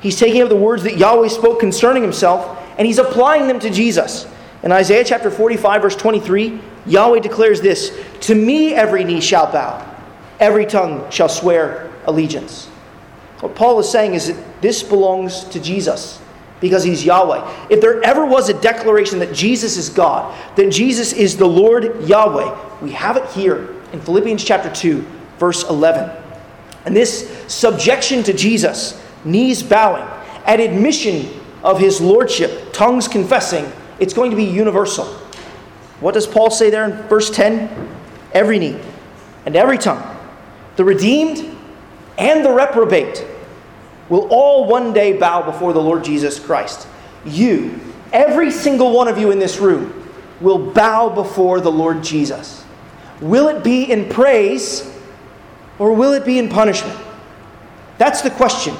[0.00, 3.70] He's taking up the words that Yahweh spoke concerning himself, and he's applying them to
[3.70, 4.26] Jesus.
[4.62, 9.84] In Isaiah chapter 45, verse 23, Yahweh declares this To me every knee shall bow,
[10.40, 12.66] every tongue shall swear allegiance.
[13.40, 16.20] What Paul is saying is that this belongs to Jesus
[16.60, 17.68] because he's Yahweh.
[17.70, 22.02] If there ever was a declaration that Jesus is God, that Jesus is the Lord
[22.02, 25.04] Yahweh, we have it here in Philippians chapter 2,
[25.38, 26.10] verse 11.
[26.84, 30.06] And this subjection to Jesus, knees bowing,
[30.46, 31.28] and admission
[31.62, 35.06] of his lordship, tongues confessing, it's going to be universal.
[36.00, 37.88] What does Paul say there in verse 10?
[38.32, 38.78] Every knee
[39.46, 40.16] and every tongue
[40.76, 41.56] the redeemed
[42.18, 43.26] and the reprobate
[44.08, 46.86] will all one day bow before the Lord Jesus Christ.
[47.24, 47.80] You
[48.12, 49.94] every single one of you in this room
[50.40, 52.64] will bow before the Lord Jesus.
[53.20, 54.88] Will it be in praise
[55.78, 56.98] or will it be in punishment?
[57.98, 58.74] That's the question.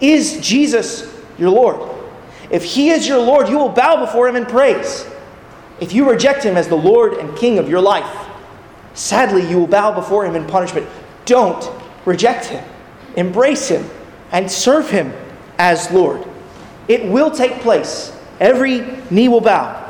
[0.00, 1.97] Is Jesus your Lord?
[2.50, 5.06] If he is your Lord, you will bow before him in praise.
[5.80, 8.26] If you reject him as the Lord and King of your life,
[8.94, 10.86] sadly, you will bow before him in punishment.
[11.24, 11.70] Don't
[12.04, 12.64] reject him.
[13.16, 13.88] Embrace him
[14.32, 15.12] and serve him
[15.58, 16.24] as Lord.
[16.88, 18.12] It will take place.
[18.40, 19.84] Every knee will bow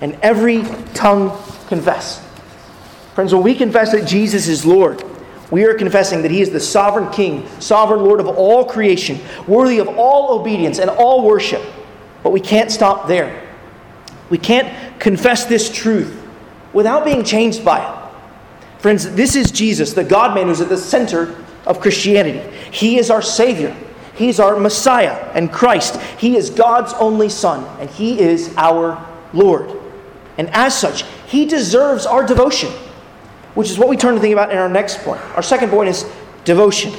[0.00, 0.62] and every
[0.94, 1.30] tongue
[1.66, 2.24] confess.
[3.14, 5.02] Friends, when we confess that Jesus is Lord,
[5.50, 9.78] we are confessing that He is the sovereign King, sovereign Lord of all creation, worthy
[9.78, 11.62] of all obedience and all worship.
[12.24, 13.48] But we can't stop there.
[14.30, 16.20] We can't confess this truth
[16.72, 18.80] without being changed by it.
[18.80, 22.40] Friends, this is Jesus, the God man who's at the center of Christianity.
[22.72, 23.76] He is our Savior.
[24.14, 26.00] He's our Messiah and Christ.
[26.18, 29.70] He is God's only Son, and He is our Lord.
[30.38, 32.70] And as such, He deserves our devotion,
[33.54, 35.20] which is what we turn to think about in our next point.
[35.36, 36.10] Our second point is
[36.44, 36.92] devotion.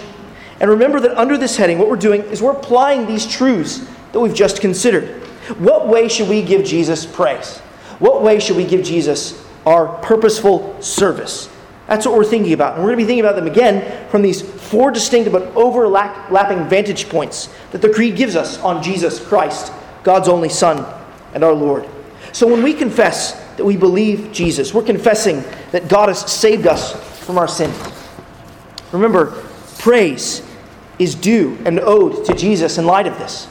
[0.59, 4.21] And remember that under this heading, what we're doing is we're applying these truths that
[4.21, 5.09] we've just considered.
[5.57, 7.57] What way should we give Jesus praise?
[7.99, 11.49] What way should we give Jesus our purposeful service?
[11.87, 12.75] That's what we're thinking about.
[12.75, 16.69] And we're going to be thinking about them again from these four distinct but overlapping
[16.69, 19.73] vantage points that the Creed gives us on Jesus Christ,
[20.05, 20.85] God's only Son
[21.33, 21.85] and our Lord.
[22.31, 25.43] So when we confess that we believe Jesus, we're confessing
[25.73, 26.93] that God has saved us
[27.25, 27.69] from our sin.
[28.93, 29.43] Remember,
[29.77, 30.41] praise
[30.99, 33.49] is due and owed to Jesus in light of this.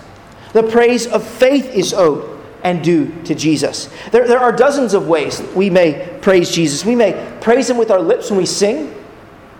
[0.54, 2.30] The praise of faith is owed
[2.62, 3.90] and due to Jesus.
[4.12, 6.84] There, there are dozens of ways we may praise Jesus.
[6.84, 8.94] We may praise Him with our lips when we sing.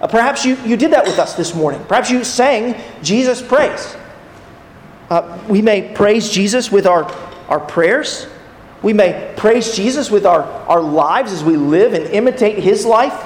[0.01, 1.85] Uh, perhaps you, you did that with us this morning.
[1.89, 3.97] Perhaps you sang Jesus' praise.
[5.11, 7.05] Uh, we may praise Jesus with our,
[7.49, 8.29] our prayers.
[8.81, 13.21] We may praise Jesus with our, our lives as we live and imitate His life.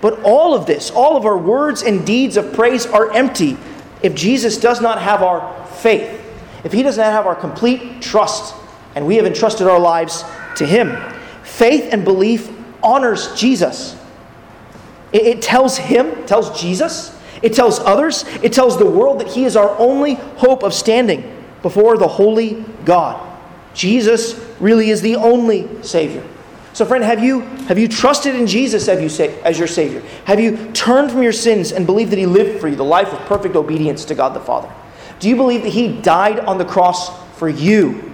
[0.00, 3.56] But all of this, all of our words and deeds of praise are empty
[4.02, 6.15] if Jesus does not have our faith
[6.66, 8.52] if He does not have our complete trust
[8.96, 10.24] and we have entrusted our lives
[10.56, 10.96] to Him.
[11.44, 12.50] Faith and belief
[12.82, 13.96] honors Jesus.
[15.12, 19.44] It, it tells Him, tells Jesus, it tells others, it tells the world that He
[19.44, 23.22] is our only hope of standing before the holy God.
[23.72, 26.26] Jesus really is the only Savior.
[26.72, 30.00] So, friend, have you, have you trusted in Jesus as, you say, as your Savior?
[30.24, 33.12] Have you turned from your sins and believed that He lived for you the life
[33.12, 34.68] of perfect obedience to God the Father?
[35.18, 38.12] Do you believe that He died on the cross for you,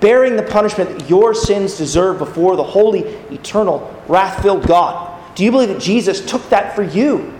[0.00, 5.12] bearing the punishment that your sins deserve before the holy, eternal, wrath filled God?
[5.34, 7.32] Do you believe that Jesus took that for you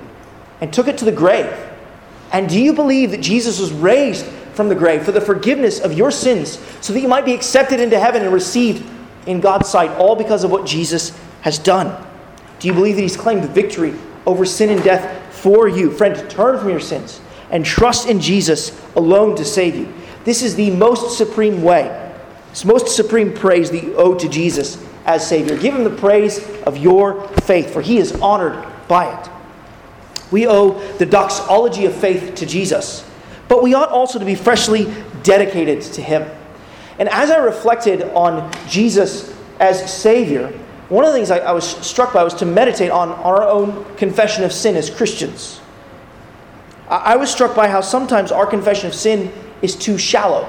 [0.61, 1.53] and took it to the grave?
[2.33, 5.93] And do you believe that Jesus was raised from the grave for the forgiveness of
[5.93, 8.85] your sins so that you might be accepted into heaven and received
[9.27, 12.05] in God's sight, all because of what Jesus has done?
[12.59, 13.95] Do you believe that He's claimed the victory
[14.27, 15.91] over sin and death for you?
[15.91, 19.93] Friend, turn from your sins and trust in Jesus alone to save you.
[20.25, 22.03] This is the most supreme way.
[22.51, 25.57] It's most supreme praise that you owe to Jesus as Savior.
[25.57, 29.31] Give him the praise of your faith, for he is honored by it.
[30.31, 33.09] We owe the doxology of faith to Jesus,
[33.49, 34.93] but we ought also to be freshly
[35.23, 36.29] dedicated to him.
[36.99, 40.49] And as I reflected on Jesus as Savior,
[40.89, 43.85] one of the things I, I was struck by was to meditate on our own
[43.97, 45.61] confession of sin as Christians.
[46.89, 50.49] I was struck by how sometimes our confession of sin is too shallow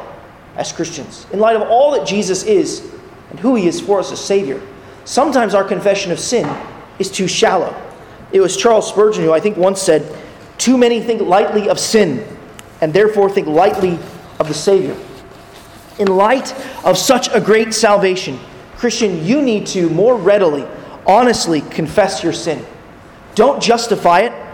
[0.55, 1.25] as Christians.
[1.31, 2.91] In light of all that Jesus is
[3.29, 4.61] and who he is for us as Savior,
[5.05, 6.47] sometimes our confession of sin
[6.99, 7.75] is too shallow.
[8.31, 10.15] It was Charles Spurgeon who I think once said,
[10.57, 12.25] Too many think lightly of sin
[12.81, 13.97] and therefore think lightly
[14.39, 14.95] of the Savior.
[15.97, 18.39] In light of such a great salvation,
[18.75, 20.67] Christian, you need to more readily,
[21.07, 22.63] honestly confess your sin.
[23.33, 24.46] Don't justify it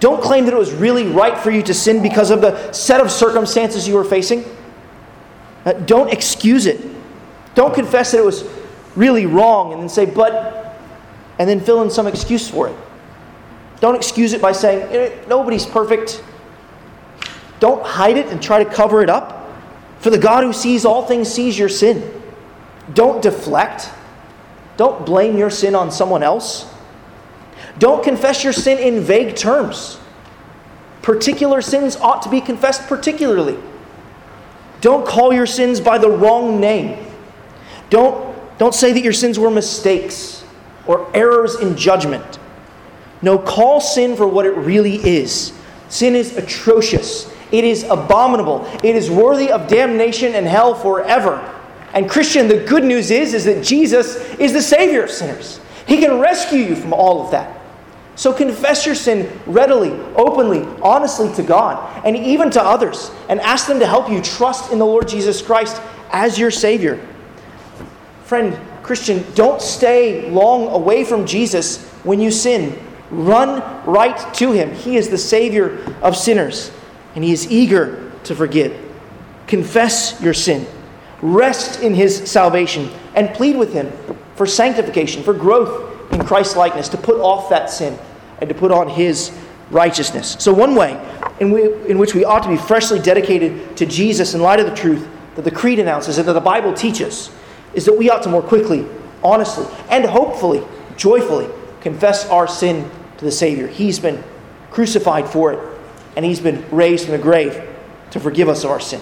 [0.00, 3.00] don't claim that it was really right for you to sin because of the set
[3.00, 4.44] of circumstances you were facing.
[5.64, 6.80] Uh, don't excuse it.
[7.54, 8.44] Don't confess that it was
[8.96, 10.76] really wrong and then say, but,
[11.38, 12.76] and then fill in some excuse for it.
[13.80, 16.22] Don't excuse it by saying, eh, nobody's perfect.
[17.60, 19.52] Don't hide it and try to cover it up.
[20.00, 22.22] For the God who sees all things sees your sin.
[22.94, 23.90] Don't deflect.
[24.76, 26.72] Don't blame your sin on someone else.
[27.78, 29.98] Don't confess your sin in vague terms.
[31.02, 33.58] Particular sins ought to be confessed particularly.
[34.80, 37.04] Don't call your sins by the wrong name.
[37.90, 40.44] Don't, don't say that your sins were mistakes
[40.86, 42.38] or errors in judgment.
[43.22, 45.52] No, call sin for what it really is.
[45.88, 47.32] Sin is atrocious.
[47.50, 48.68] It is abominable.
[48.84, 51.36] It is worthy of damnation and hell forever.
[51.94, 55.60] And Christian, the good news is, is that Jesus is the Savior of sinners.
[55.86, 57.57] He can rescue you from all of that.
[58.18, 63.68] So confess your sin readily, openly, honestly to God, and even to others, and ask
[63.68, 66.98] them to help you trust in the Lord Jesus Christ as your Savior.
[68.24, 72.76] Friend, Christian, don't stay long away from Jesus when you sin.
[73.12, 74.74] Run right to Him.
[74.74, 76.72] He is the Savior of sinners,
[77.14, 78.76] and He is eager to forgive.
[79.46, 80.66] Confess your sin,
[81.22, 83.92] rest in His salvation, and plead with Him
[84.34, 87.96] for sanctification, for growth in Christ likeness, to put off that sin
[88.40, 89.36] and to put on His
[89.70, 90.36] righteousness.
[90.38, 91.00] So, one way
[91.40, 94.66] in, we, in which we ought to be freshly dedicated to Jesus in light of
[94.66, 97.30] the truth that the Creed announces and that the Bible teaches
[97.74, 98.86] is that we ought to more quickly,
[99.22, 100.62] honestly, and hopefully,
[100.96, 101.48] joyfully
[101.80, 103.66] confess our sin to the Savior.
[103.66, 104.22] He's been
[104.70, 105.80] crucified for it,
[106.16, 107.62] and He's been raised from the grave
[108.10, 109.00] to forgive us of our sin.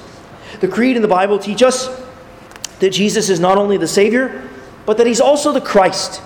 [0.60, 1.88] The Creed and the Bible teach us
[2.80, 4.48] that Jesus is not only the Savior,
[4.84, 6.20] but that He's also the Christ.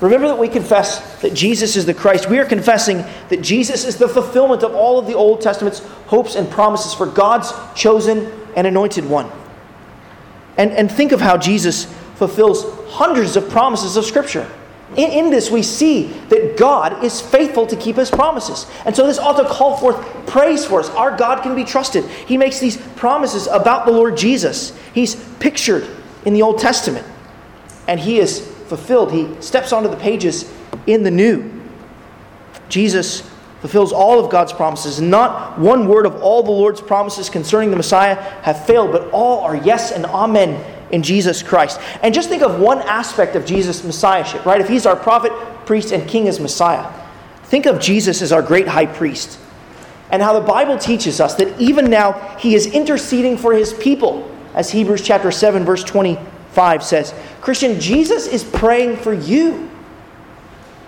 [0.00, 2.28] Remember that we confess that Jesus is the Christ.
[2.28, 2.98] We are confessing
[3.28, 7.06] that Jesus is the fulfillment of all of the Old Testament's hopes and promises for
[7.06, 9.30] God's chosen and anointed one.
[10.56, 14.50] And, and think of how Jesus fulfills hundreds of promises of Scripture.
[14.96, 18.66] In, in, this, we see that God is faithful to keep his promises.
[18.84, 19.96] And so this ought to call forth
[20.26, 20.90] praise for us.
[20.90, 22.04] Our God can be trusted.
[22.04, 24.76] He makes these promises about the Lord Jesus.
[24.92, 25.88] He's pictured
[26.24, 27.06] in the Old Testament,
[27.88, 29.12] and he is fulfilled.
[29.12, 30.52] He steps onto the pages
[30.86, 31.50] in the New.
[32.68, 33.28] Jesus
[33.60, 35.00] fulfills all of God's promises.
[35.00, 39.40] Not one word of all the Lord's promises concerning the Messiah have failed, but all
[39.40, 41.80] are yes and amen in Jesus Christ.
[42.02, 44.60] And just think of one aspect of Jesus' messiahship, right?
[44.60, 45.32] If he's our prophet,
[45.64, 46.92] priest, and king as Messiah,
[47.44, 49.38] think of Jesus as our great high priest.
[50.10, 54.30] And how the Bible teaches us that even now he is interceding for his people,
[54.54, 55.82] as Hebrews chapter 7, verse
[56.54, 57.14] 25 says.
[57.40, 59.68] Christian, Jesus is praying for you.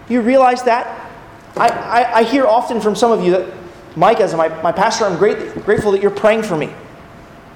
[0.08, 1.10] You realize that?
[1.56, 3.52] I, I, I hear often from some of you that,
[3.96, 6.72] Mike, as my, my pastor, I'm great, grateful that you're praying for me.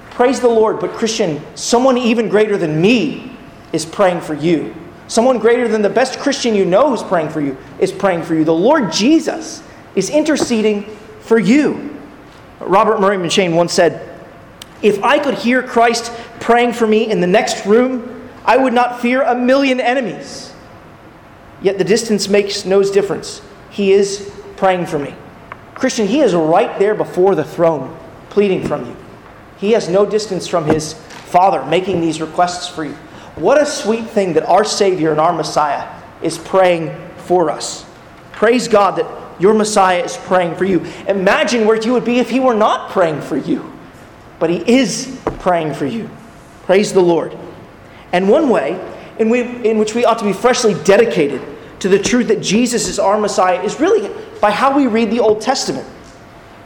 [0.09, 3.31] Praise the Lord, but Christian, someone even greater than me
[3.71, 4.75] is praying for you.
[5.07, 8.35] Someone greater than the best Christian you know who's praying for you is praying for
[8.35, 8.43] you.
[8.43, 9.63] The Lord Jesus
[9.95, 10.83] is interceding
[11.21, 11.97] for you.
[12.59, 14.10] Robert Murray M'Cheyne once said,
[14.81, 19.01] If I could hear Christ praying for me in the next room, I would not
[19.01, 20.53] fear a million enemies.
[21.61, 23.41] Yet the distance makes no difference.
[23.69, 25.13] He is praying for me.
[25.75, 27.97] Christian, He is right there before the throne,
[28.29, 28.95] pleading from you.
[29.57, 32.95] He has no distance from his Father making these requests for you.
[33.35, 35.87] What a sweet thing that our Savior and our Messiah
[36.21, 37.85] is praying for us.
[38.31, 40.83] Praise God that your Messiah is praying for you.
[41.07, 43.70] Imagine where you would be if he were not praying for you.
[44.41, 46.09] But he is praying for you.
[46.63, 47.37] Praise the Lord.
[48.11, 48.71] And one way
[49.19, 51.43] in, we, in which we ought to be freshly dedicated
[51.79, 54.09] to the truth that Jesus is our Messiah is really
[54.41, 55.87] by how we read the Old Testament.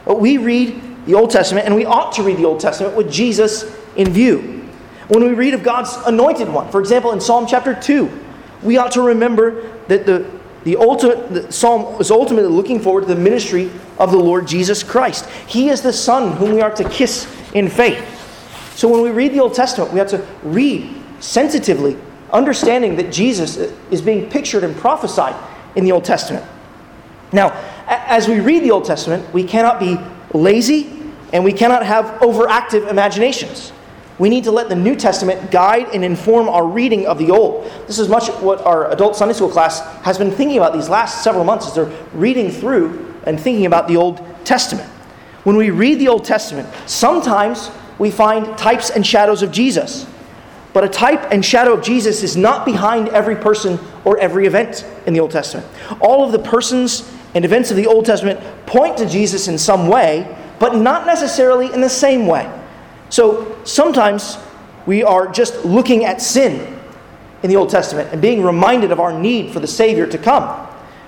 [0.06, 3.12] But We read the Old Testament, and we ought to read the Old Testament with
[3.12, 4.66] Jesus in view.
[5.08, 8.10] When we read of God's anointed one, for example, in Psalm chapter 2,
[8.62, 10.30] we ought to remember that the,
[10.64, 14.82] the ultimate the psalm is ultimately looking forward to the ministry of the Lord Jesus
[14.82, 15.28] Christ.
[15.46, 17.26] He is the Son whom we are to kiss
[17.56, 18.04] in faith.
[18.76, 21.96] So when we read the Old Testament, we have to read sensitively,
[22.30, 25.34] understanding that Jesus is being pictured and prophesied
[25.74, 26.44] in the Old Testament.
[27.32, 27.52] Now,
[27.86, 29.96] as we read the Old Testament, we cannot be
[30.34, 30.92] lazy
[31.32, 33.72] and we cannot have overactive imaginations.
[34.18, 37.70] We need to let the New Testament guide and inform our reading of the Old.
[37.86, 41.24] This is much what our adult Sunday school class has been thinking about these last
[41.24, 44.90] several months as they're reading through and thinking about the Old Testament.
[45.46, 47.70] When we read the Old Testament, sometimes
[48.00, 50.04] we find types and shadows of Jesus.
[50.72, 54.84] But a type and shadow of Jesus is not behind every person or every event
[55.06, 55.64] in the Old Testament.
[56.00, 59.86] All of the persons and events of the Old Testament point to Jesus in some
[59.86, 62.52] way, but not necessarily in the same way.
[63.08, 64.38] So sometimes
[64.84, 66.76] we are just looking at sin
[67.44, 70.66] in the Old Testament and being reminded of our need for the Savior to come.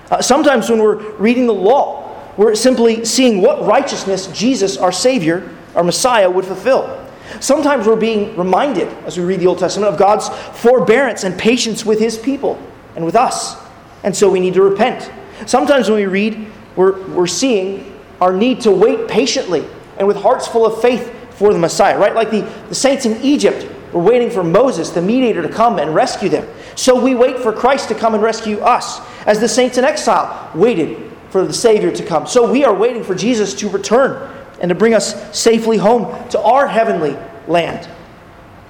[0.09, 1.98] Uh, sometimes when we're reading the law,
[2.39, 7.05] we're simply seeing what righteousness Jesus, our Savior, our Messiah, would fulfill.
[7.41, 11.85] Sometimes we're being reminded, as we read the Old Testament, of God's forbearance and patience
[11.85, 12.57] with His people
[12.95, 13.57] and with us.
[14.05, 15.11] And so we need to repent.
[15.47, 19.67] Sometimes when we read, we're, we're seeing our need to wait patiently
[19.97, 22.15] and with hearts full of faith for the Messiah, right?
[22.15, 25.93] Like the, the saints in Egypt were waiting for Moses, the mediator, to come and
[25.93, 26.47] rescue them.
[26.75, 30.49] So we wait for Christ to come and rescue us, as the saints in exile
[30.55, 32.27] waited for the Savior to come.
[32.27, 36.41] So we are waiting for Jesus to return and to bring us safely home to
[36.41, 37.17] our heavenly
[37.47, 37.89] land.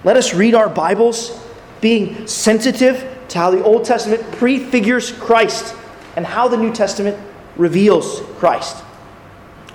[0.03, 1.45] Let us read our Bibles
[1.82, 5.76] being sensitive to how the Old Testament prefigures Christ
[6.16, 7.18] and how the New Testament
[7.57, 8.78] reveals Christ.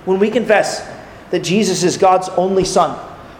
[0.05, 0.87] When we confess
[1.31, 2.99] that Jesus is God's only Son,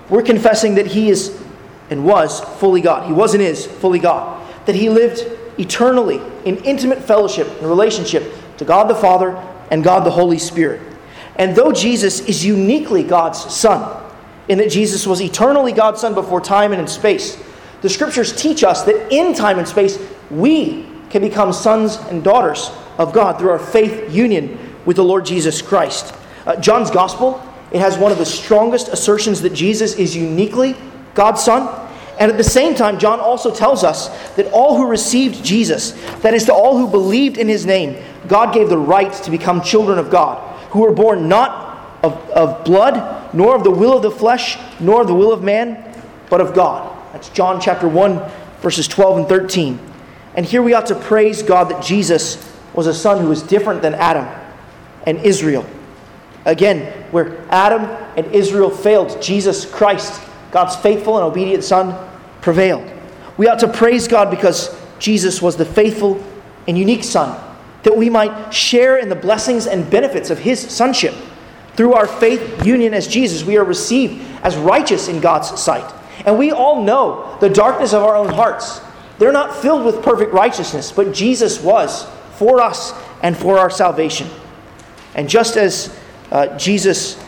[0.10, 1.42] we're confessing that He is
[1.90, 3.06] and was fully God.
[3.08, 4.44] He was and is fully God.
[4.66, 5.26] That He lived
[5.60, 9.36] eternally in intimate fellowship and relationship to God the Father
[9.72, 10.82] and God the Holy Spirit.
[11.38, 14.04] And though Jesus is uniquely God's Son,
[14.48, 17.42] in that Jesus was eternally God's Son before time and in space,
[17.82, 20.00] the scriptures teach us that in time and space,
[20.30, 25.26] we can become sons and daughters of God through our faith union with the Lord
[25.26, 26.14] Jesus Christ.
[26.46, 27.42] Uh, John's Gospel,
[27.72, 30.76] it has one of the strongest assertions that Jesus is uniquely
[31.14, 31.82] God's Son.
[32.20, 35.92] And at the same time, John also tells us that all who received Jesus,
[36.22, 39.62] that is, to all who believed in his name, God gave the right to become
[39.62, 44.04] children of God, who were born not of, of blood, nor of the will of
[44.04, 45.96] the flesh, nor of the will of man,
[46.30, 46.92] but of God.
[47.14, 48.22] That's John chapter 1,
[48.62, 49.80] verses 12 and 13.
[50.36, 53.82] And here we ought to praise God that Jesus was a son who was different
[53.82, 54.28] than Adam
[55.06, 55.66] and Israel.
[56.46, 57.84] Again, where Adam
[58.18, 60.22] and Israel failed, Jesus Christ,
[60.52, 61.98] God's faithful and obedient Son,
[62.42, 62.90] prevailed.
[63.38, 66.24] We ought to praise God because Jesus was the faithful
[66.68, 67.40] and unique Son,
[67.86, 71.14] that we might share in the blessings and benefits of His sonship.
[71.76, 75.94] Through our faith union as Jesus, we are received as righteous in God's sight.
[76.26, 78.82] And we all know the darkness of our own hearts.
[79.20, 82.08] They're not filled with perfect righteousness, but Jesus was
[82.38, 84.30] for us and for our salvation.
[85.14, 85.96] And just as
[86.32, 87.24] uh, Jesus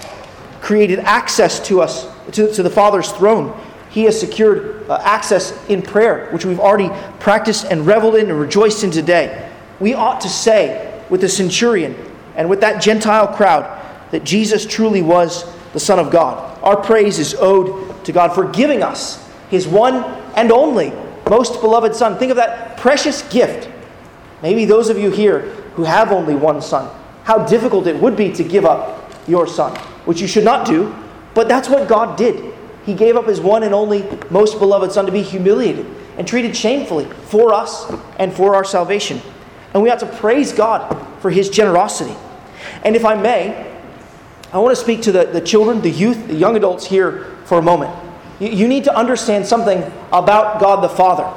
[0.61, 3.55] created access to us, to, to the Father's throne,
[3.91, 6.89] he has secured uh, access in prayer, which we've already
[7.19, 9.46] practiced and reveled in and rejoiced in today.
[9.79, 11.95] We ought to say with the centurion
[12.35, 13.73] and with that Gentile crowd
[14.11, 16.59] that Jesus truly was the Son of God.
[16.63, 19.95] Our praise is owed to God for giving us his one
[20.35, 20.91] and only
[21.29, 22.17] most beloved Son.
[22.17, 23.69] Think of that precious gift.
[24.41, 25.41] Maybe those of you here
[25.75, 26.89] who have only one son,
[27.23, 29.75] how difficult it would be to give up your son,
[30.05, 30.95] which you should not do,
[31.33, 32.53] but that's what God did.
[32.85, 35.85] He gave up his one and only most beloved Son to be humiliated
[36.17, 39.21] and treated shamefully for us and for our salvation.
[39.77, 42.15] And we ought to praise God for his generosity.
[42.83, 43.79] And if I may,
[44.51, 47.59] I want to speak to the, the children, the youth, the young adults here for
[47.59, 47.95] a moment.
[48.39, 51.31] You, you need to understand something about God the Father.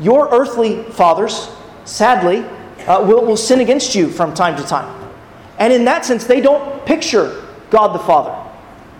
[0.00, 1.48] Your earthly fathers,
[1.86, 2.40] sadly,
[2.86, 5.10] uh, will, will sin against you from time to time.
[5.58, 8.50] And in that sense, they don't picture God the Father.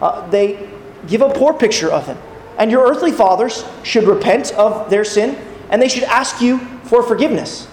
[0.00, 0.66] Uh, they
[1.06, 2.16] give a poor picture of Him.
[2.56, 5.36] And your earthly fathers should repent of their sin
[5.68, 7.67] and they should ask you for forgiveness.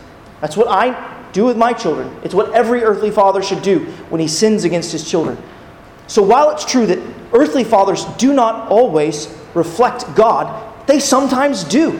[0.45, 2.15] That's what I do with my children.
[2.21, 3.79] It's what every earthly father should do
[4.09, 5.41] when he sins against his children.
[6.05, 6.99] So while it's true that
[7.33, 11.93] earthly fathers do not always reflect God, they sometimes do.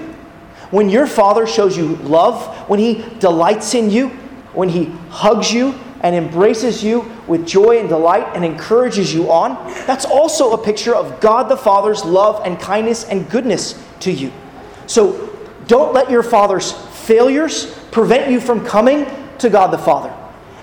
[0.70, 4.10] When your father shows you love, when he delights in you,
[4.54, 9.56] when he hugs you and embraces you with joy and delight and encourages you on,
[9.88, 14.32] that's also a picture of God the Father's love and kindness and goodness to you.
[14.86, 15.36] So
[15.66, 16.74] don't let your father's
[17.06, 19.06] failures prevent you from coming
[19.38, 20.14] to God the Father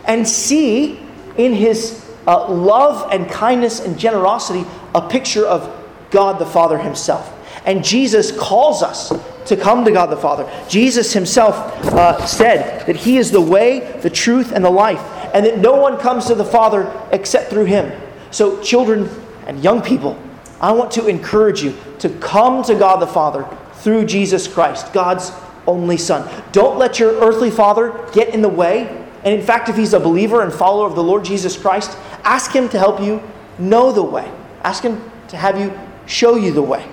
[0.04, 1.00] and see
[1.38, 5.66] in his uh, love and kindness and generosity a picture of
[6.10, 7.32] God the Father himself.
[7.64, 9.14] And Jesus calls us
[9.46, 10.46] to come to God the Father.
[10.68, 11.54] Jesus himself
[11.94, 15.00] uh, said that he is the way, the truth, and the life,
[15.32, 17.98] and that no one comes to the Father except through him.
[18.30, 19.08] So, children
[19.46, 20.22] and young people,
[20.60, 25.32] I want to encourage you to come to God the Father through Jesus Christ, God's
[25.66, 26.28] only Son.
[26.52, 28.88] Don't let your earthly father get in the way.
[29.24, 32.50] And in fact, if he's a believer and follower of the Lord Jesus Christ, ask
[32.50, 33.22] him to help you
[33.58, 34.30] know the way.
[34.62, 35.72] Ask him to have you
[36.06, 36.88] show you the way.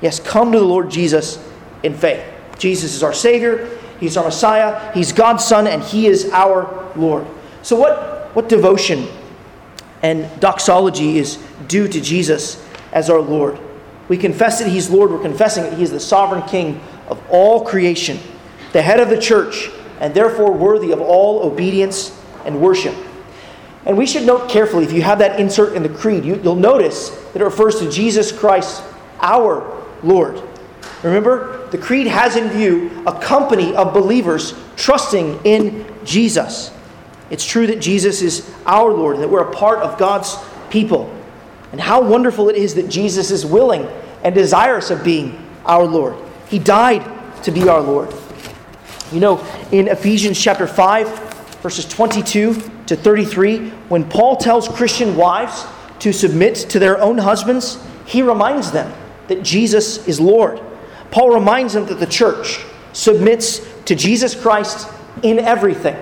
[0.00, 1.44] Yes, come to the Lord Jesus
[1.82, 2.24] in faith.
[2.58, 7.26] Jesus is our Savior, He's our Messiah, He's God's Son, and He is our Lord.
[7.62, 9.08] So, what, what devotion
[10.02, 11.36] and doxology is
[11.68, 13.58] due to Jesus as our Lord?
[14.08, 17.64] We confess that He's Lord, we're confessing that He is the sovereign King of all
[17.64, 18.18] creation,
[18.72, 22.94] the head of the church, and therefore worthy of all obedience and worship.
[23.86, 26.56] And we should note carefully, if you have that insert in the creed, you, will
[26.56, 28.82] notice that it refers to Jesus Christ,
[29.20, 30.42] our Lord.
[31.02, 36.70] Remember, the creed has in view a company of believers trusting in Jesus.
[37.30, 40.36] It's true that Jesus is our Lord and that we're a part of God's
[40.70, 41.14] people.
[41.72, 43.86] And how wonderful it is that Jesus is willing
[44.22, 46.16] and desirous of being our Lord.
[46.54, 47.04] He died
[47.42, 48.14] to be our Lord.
[49.10, 52.54] You know, in Ephesians chapter 5, verses 22
[52.86, 55.64] to 33, when Paul tells Christian wives
[55.98, 58.94] to submit to their own husbands, he reminds them
[59.26, 60.60] that Jesus is Lord.
[61.10, 62.60] Paul reminds them that the church
[62.92, 64.88] submits to Jesus Christ
[65.24, 65.96] in everything.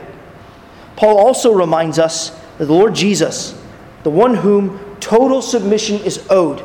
[0.96, 2.28] Paul also reminds us
[2.58, 3.58] that the Lord Jesus,
[4.02, 6.62] the one whom total submission is owed,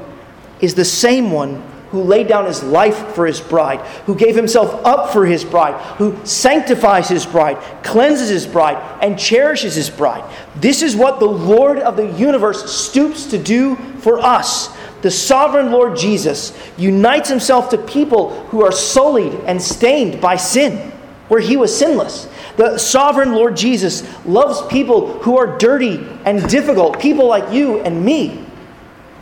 [0.60, 4.86] is the same one who laid down his life for his bride, who gave himself
[4.86, 10.24] up for his bride, who sanctifies his bride, cleanses his bride, and cherishes his bride.
[10.58, 14.76] This is what the Lord of the universe stoops to do for us.
[15.02, 20.92] The sovereign Lord Jesus unites himself to people who are sullied and stained by sin,
[21.30, 22.28] where he was sinless.
[22.58, 28.04] The sovereign Lord Jesus loves people who are dirty and difficult, people like you and
[28.04, 28.44] me.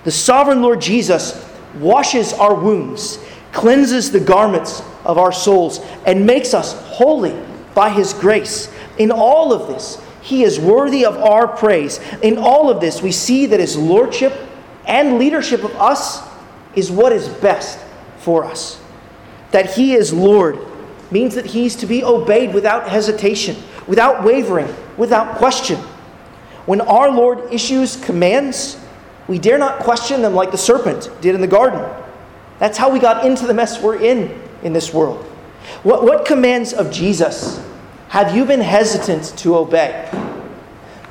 [0.06, 1.34] The sovereign Lord Jesus
[1.78, 3.20] washes our wounds,
[3.52, 7.40] cleanses the garments of our souls, and makes us holy
[7.74, 8.72] by his grace.
[8.98, 12.00] In all of this, he is worthy of our praise.
[12.22, 14.34] In all of this, we see that his lordship
[14.86, 16.22] and leadership of us
[16.76, 17.80] is what is best
[18.18, 18.82] for us.
[19.52, 20.60] That he is Lord
[21.12, 23.56] means that he's to be obeyed without hesitation,
[23.88, 25.80] without wavering, without question.
[26.66, 28.84] When our Lord issues commands,
[29.28, 31.84] we dare not question them like the serpent did in the garden.
[32.60, 35.24] That's how we got into the mess we're in in this world.
[35.84, 37.64] What, what commands of Jesus
[38.10, 40.10] have you been hesitant to obey?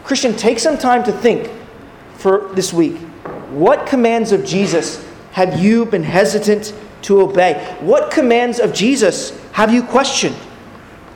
[0.04, 1.50] Christian, take some time to think
[2.16, 2.96] for this week.
[3.50, 7.76] What commands of Jesus have you been hesitant to obey?
[7.80, 10.36] What commands of Jesus have you questioned?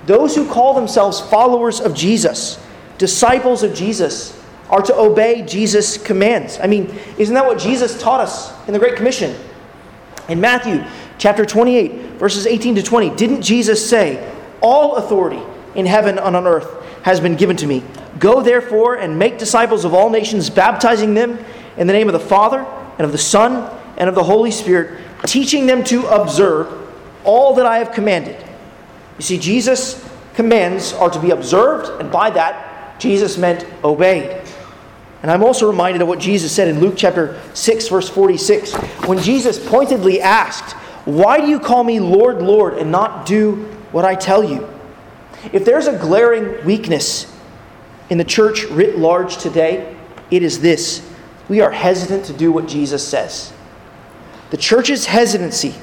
[0.07, 2.59] Those who call themselves followers of Jesus,
[2.97, 4.38] disciples of Jesus,
[4.71, 6.59] are to obey Jesus' commands.
[6.63, 9.35] I mean, isn't that what Jesus taught us in the Great Commission?
[10.29, 10.85] In Matthew
[11.17, 15.41] chapter 28, verses 18 to 20, didn't Jesus say, All authority
[15.75, 17.83] in heaven and on earth has been given to me?
[18.19, 21.39] Go therefore and make disciples of all nations, baptizing them
[21.77, 22.61] in the name of the Father
[22.99, 26.89] and of the Son and of the Holy Spirit, teaching them to observe
[27.25, 28.37] all that I have commanded.
[29.19, 34.43] You see, Jesus' commands are to be observed, and by that, Jesus meant obeyed.
[35.23, 38.75] And I'm also reminded of what Jesus said in Luke chapter 6, verse 46,
[39.07, 44.05] when Jesus pointedly asked, Why do you call me Lord, Lord, and not do what
[44.05, 44.69] I tell you?
[45.53, 47.33] If there's a glaring weakness
[48.11, 49.97] in the church writ large today,
[50.31, 51.05] it is this
[51.49, 53.53] we are hesitant to do what Jesus says.
[54.51, 55.75] The church's hesitancy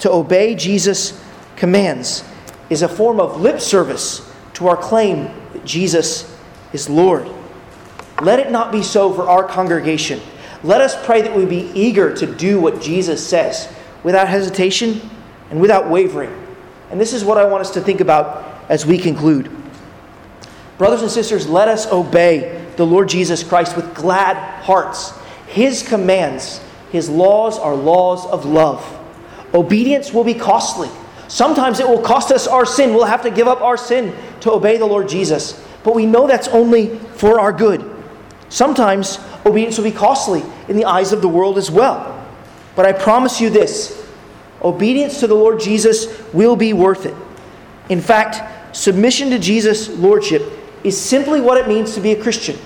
[0.00, 1.22] to obey Jesus'
[1.56, 2.24] commands
[2.70, 6.36] is a form of lip service to our claim that Jesus
[6.72, 7.28] is Lord.
[8.20, 10.20] Let it not be so for our congregation.
[10.62, 15.00] Let us pray that we be eager to do what Jesus says without hesitation
[15.50, 16.30] and without wavering.
[16.90, 19.50] And this is what I want us to think about as we conclude.
[20.76, 25.12] Brothers and sisters, let us obey the Lord Jesus Christ with glad hearts.
[25.46, 26.60] His commands,
[26.90, 28.84] His laws are laws of love.
[29.54, 30.88] Obedience will be costly.
[31.28, 32.92] Sometimes it will cost us our sin.
[32.94, 35.64] We'll have to give up our sin to obey the Lord Jesus.
[35.84, 37.99] But we know that's only for our good.
[38.50, 42.28] Sometimes obedience will be costly in the eyes of the world as well.
[42.76, 43.96] But I promise you this
[44.62, 47.14] obedience to the Lord Jesus will be worth it.
[47.88, 50.42] In fact, submission to Jesus' lordship
[50.84, 52.58] is simply what it means to be a Christian.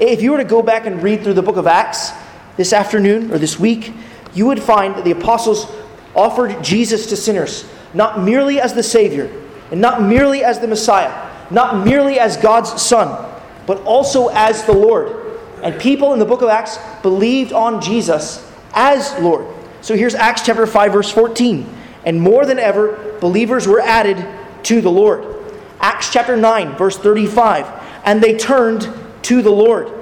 [0.00, 2.12] If you were to go back and read through the book of Acts
[2.56, 3.92] this afternoon or this week,
[4.34, 5.70] you would find that the apostles
[6.14, 9.30] offered Jesus to sinners, not merely as the Savior,
[9.70, 13.35] and not merely as the Messiah, not merely as God's Son,
[13.66, 15.38] but also as the Lord.
[15.62, 19.46] And people in the book of Acts believed on Jesus as Lord.
[19.80, 21.66] So here's Acts chapter 5, verse 14.
[22.04, 24.24] And more than ever, believers were added
[24.64, 25.24] to the Lord.
[25.80, 27.66] Acts chapter 9, verse 35.
[28.04, 28.88] And they turned
[29.22, 29.92] to the Lord.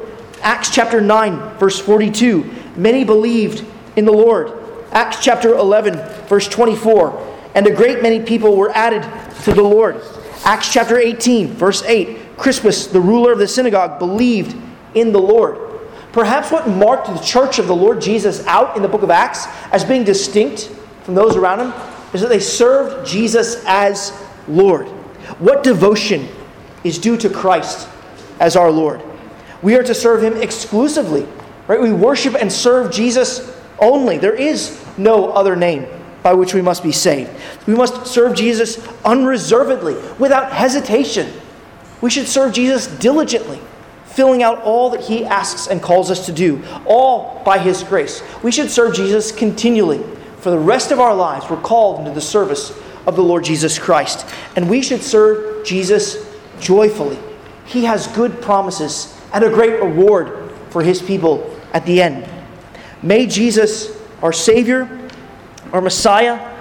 [0.43, 2.51] Acts chapter 9, verse 42.
[2.77, 3.65] Many believed
[3.97, 4.53] in the Lord.
[4.91, 5.97] Acts chapter 11,
[6.27, 7.51] verse 24.
[7.55, 9.03] And a great many people were added
[9.45, 10.01] to the Lord.
[10.45, 12.19] Acts chapter 18, verse 8.
[12.37, 14.57] Crispus, the ruler of the synagogue, believed
[14.95, 15.59] in the Lord.
[16.12, 19.47] Perhaps what marked the church of the Lord Jesus out in the book of Acts
[19.72, 20.70] as being distinct
[21.03, 21.72] from those around him
[22.12, 24.12] is that they served Jesus as
[24.47, 24.87] Lord.
[25.39, 26.28] What devotion
[26.85, 27.89] is due to Christ
[28.39, 29.03] as our Lord?
[29.62, 31.26] We are to serve him exclusively,
[31.66, 31.80] right?
[31.80, 34.18] We worship and serve Jesus only.
[34.18, 35.87] There is no other name
[36.22, 37.30] by which we must be saved.
[37.66, 41.32] We must serve Jesus unreservedly, without hesitation.
[42.05, 43.59] We should serve Jesus diligently,
[44.05, 48.22] filling out all that he asks and calls us to do, all by his grace.
[48.42, 50.02] We should serve Jesus continually.
[50.40, 53.78] For the rest of our lives, we're called into the service of the Lord Jesus
[53.78, 54.26] Christ.
[54.55, 56.30] And we should serve Jesus
[56.61, 57.18] joyfully.
[57.64, 62.28] He has good promises and a great reward for his people at the end.
[63.02, 65.09] May Jesus, our Savior,
[65.72, 66.55] our Messiah,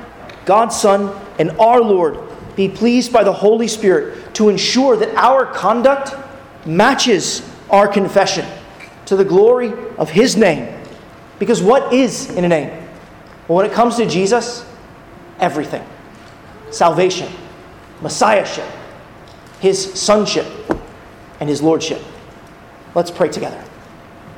[0.45, 2.17] God's Son, and our Lord,
[2.55, 6.15] be pleased by the Holy Spirit to ensure that our conduct
[6.65, 8.45] matches our confession
[9.05, 10.81] to the glory of His name.
[11.39, 12.69] Because what is in a name?
[13.47, 14.65] Well, when it comes to Jesus,
[15.39, 15.83] everything
[16.69, 17.31] salvation,
[18.01, 18.65] messiahship,
[19.59, 20.47] His sonship,
[21.39, 22.01] and His lordship.
[22.95, 23.63] Let's pray together.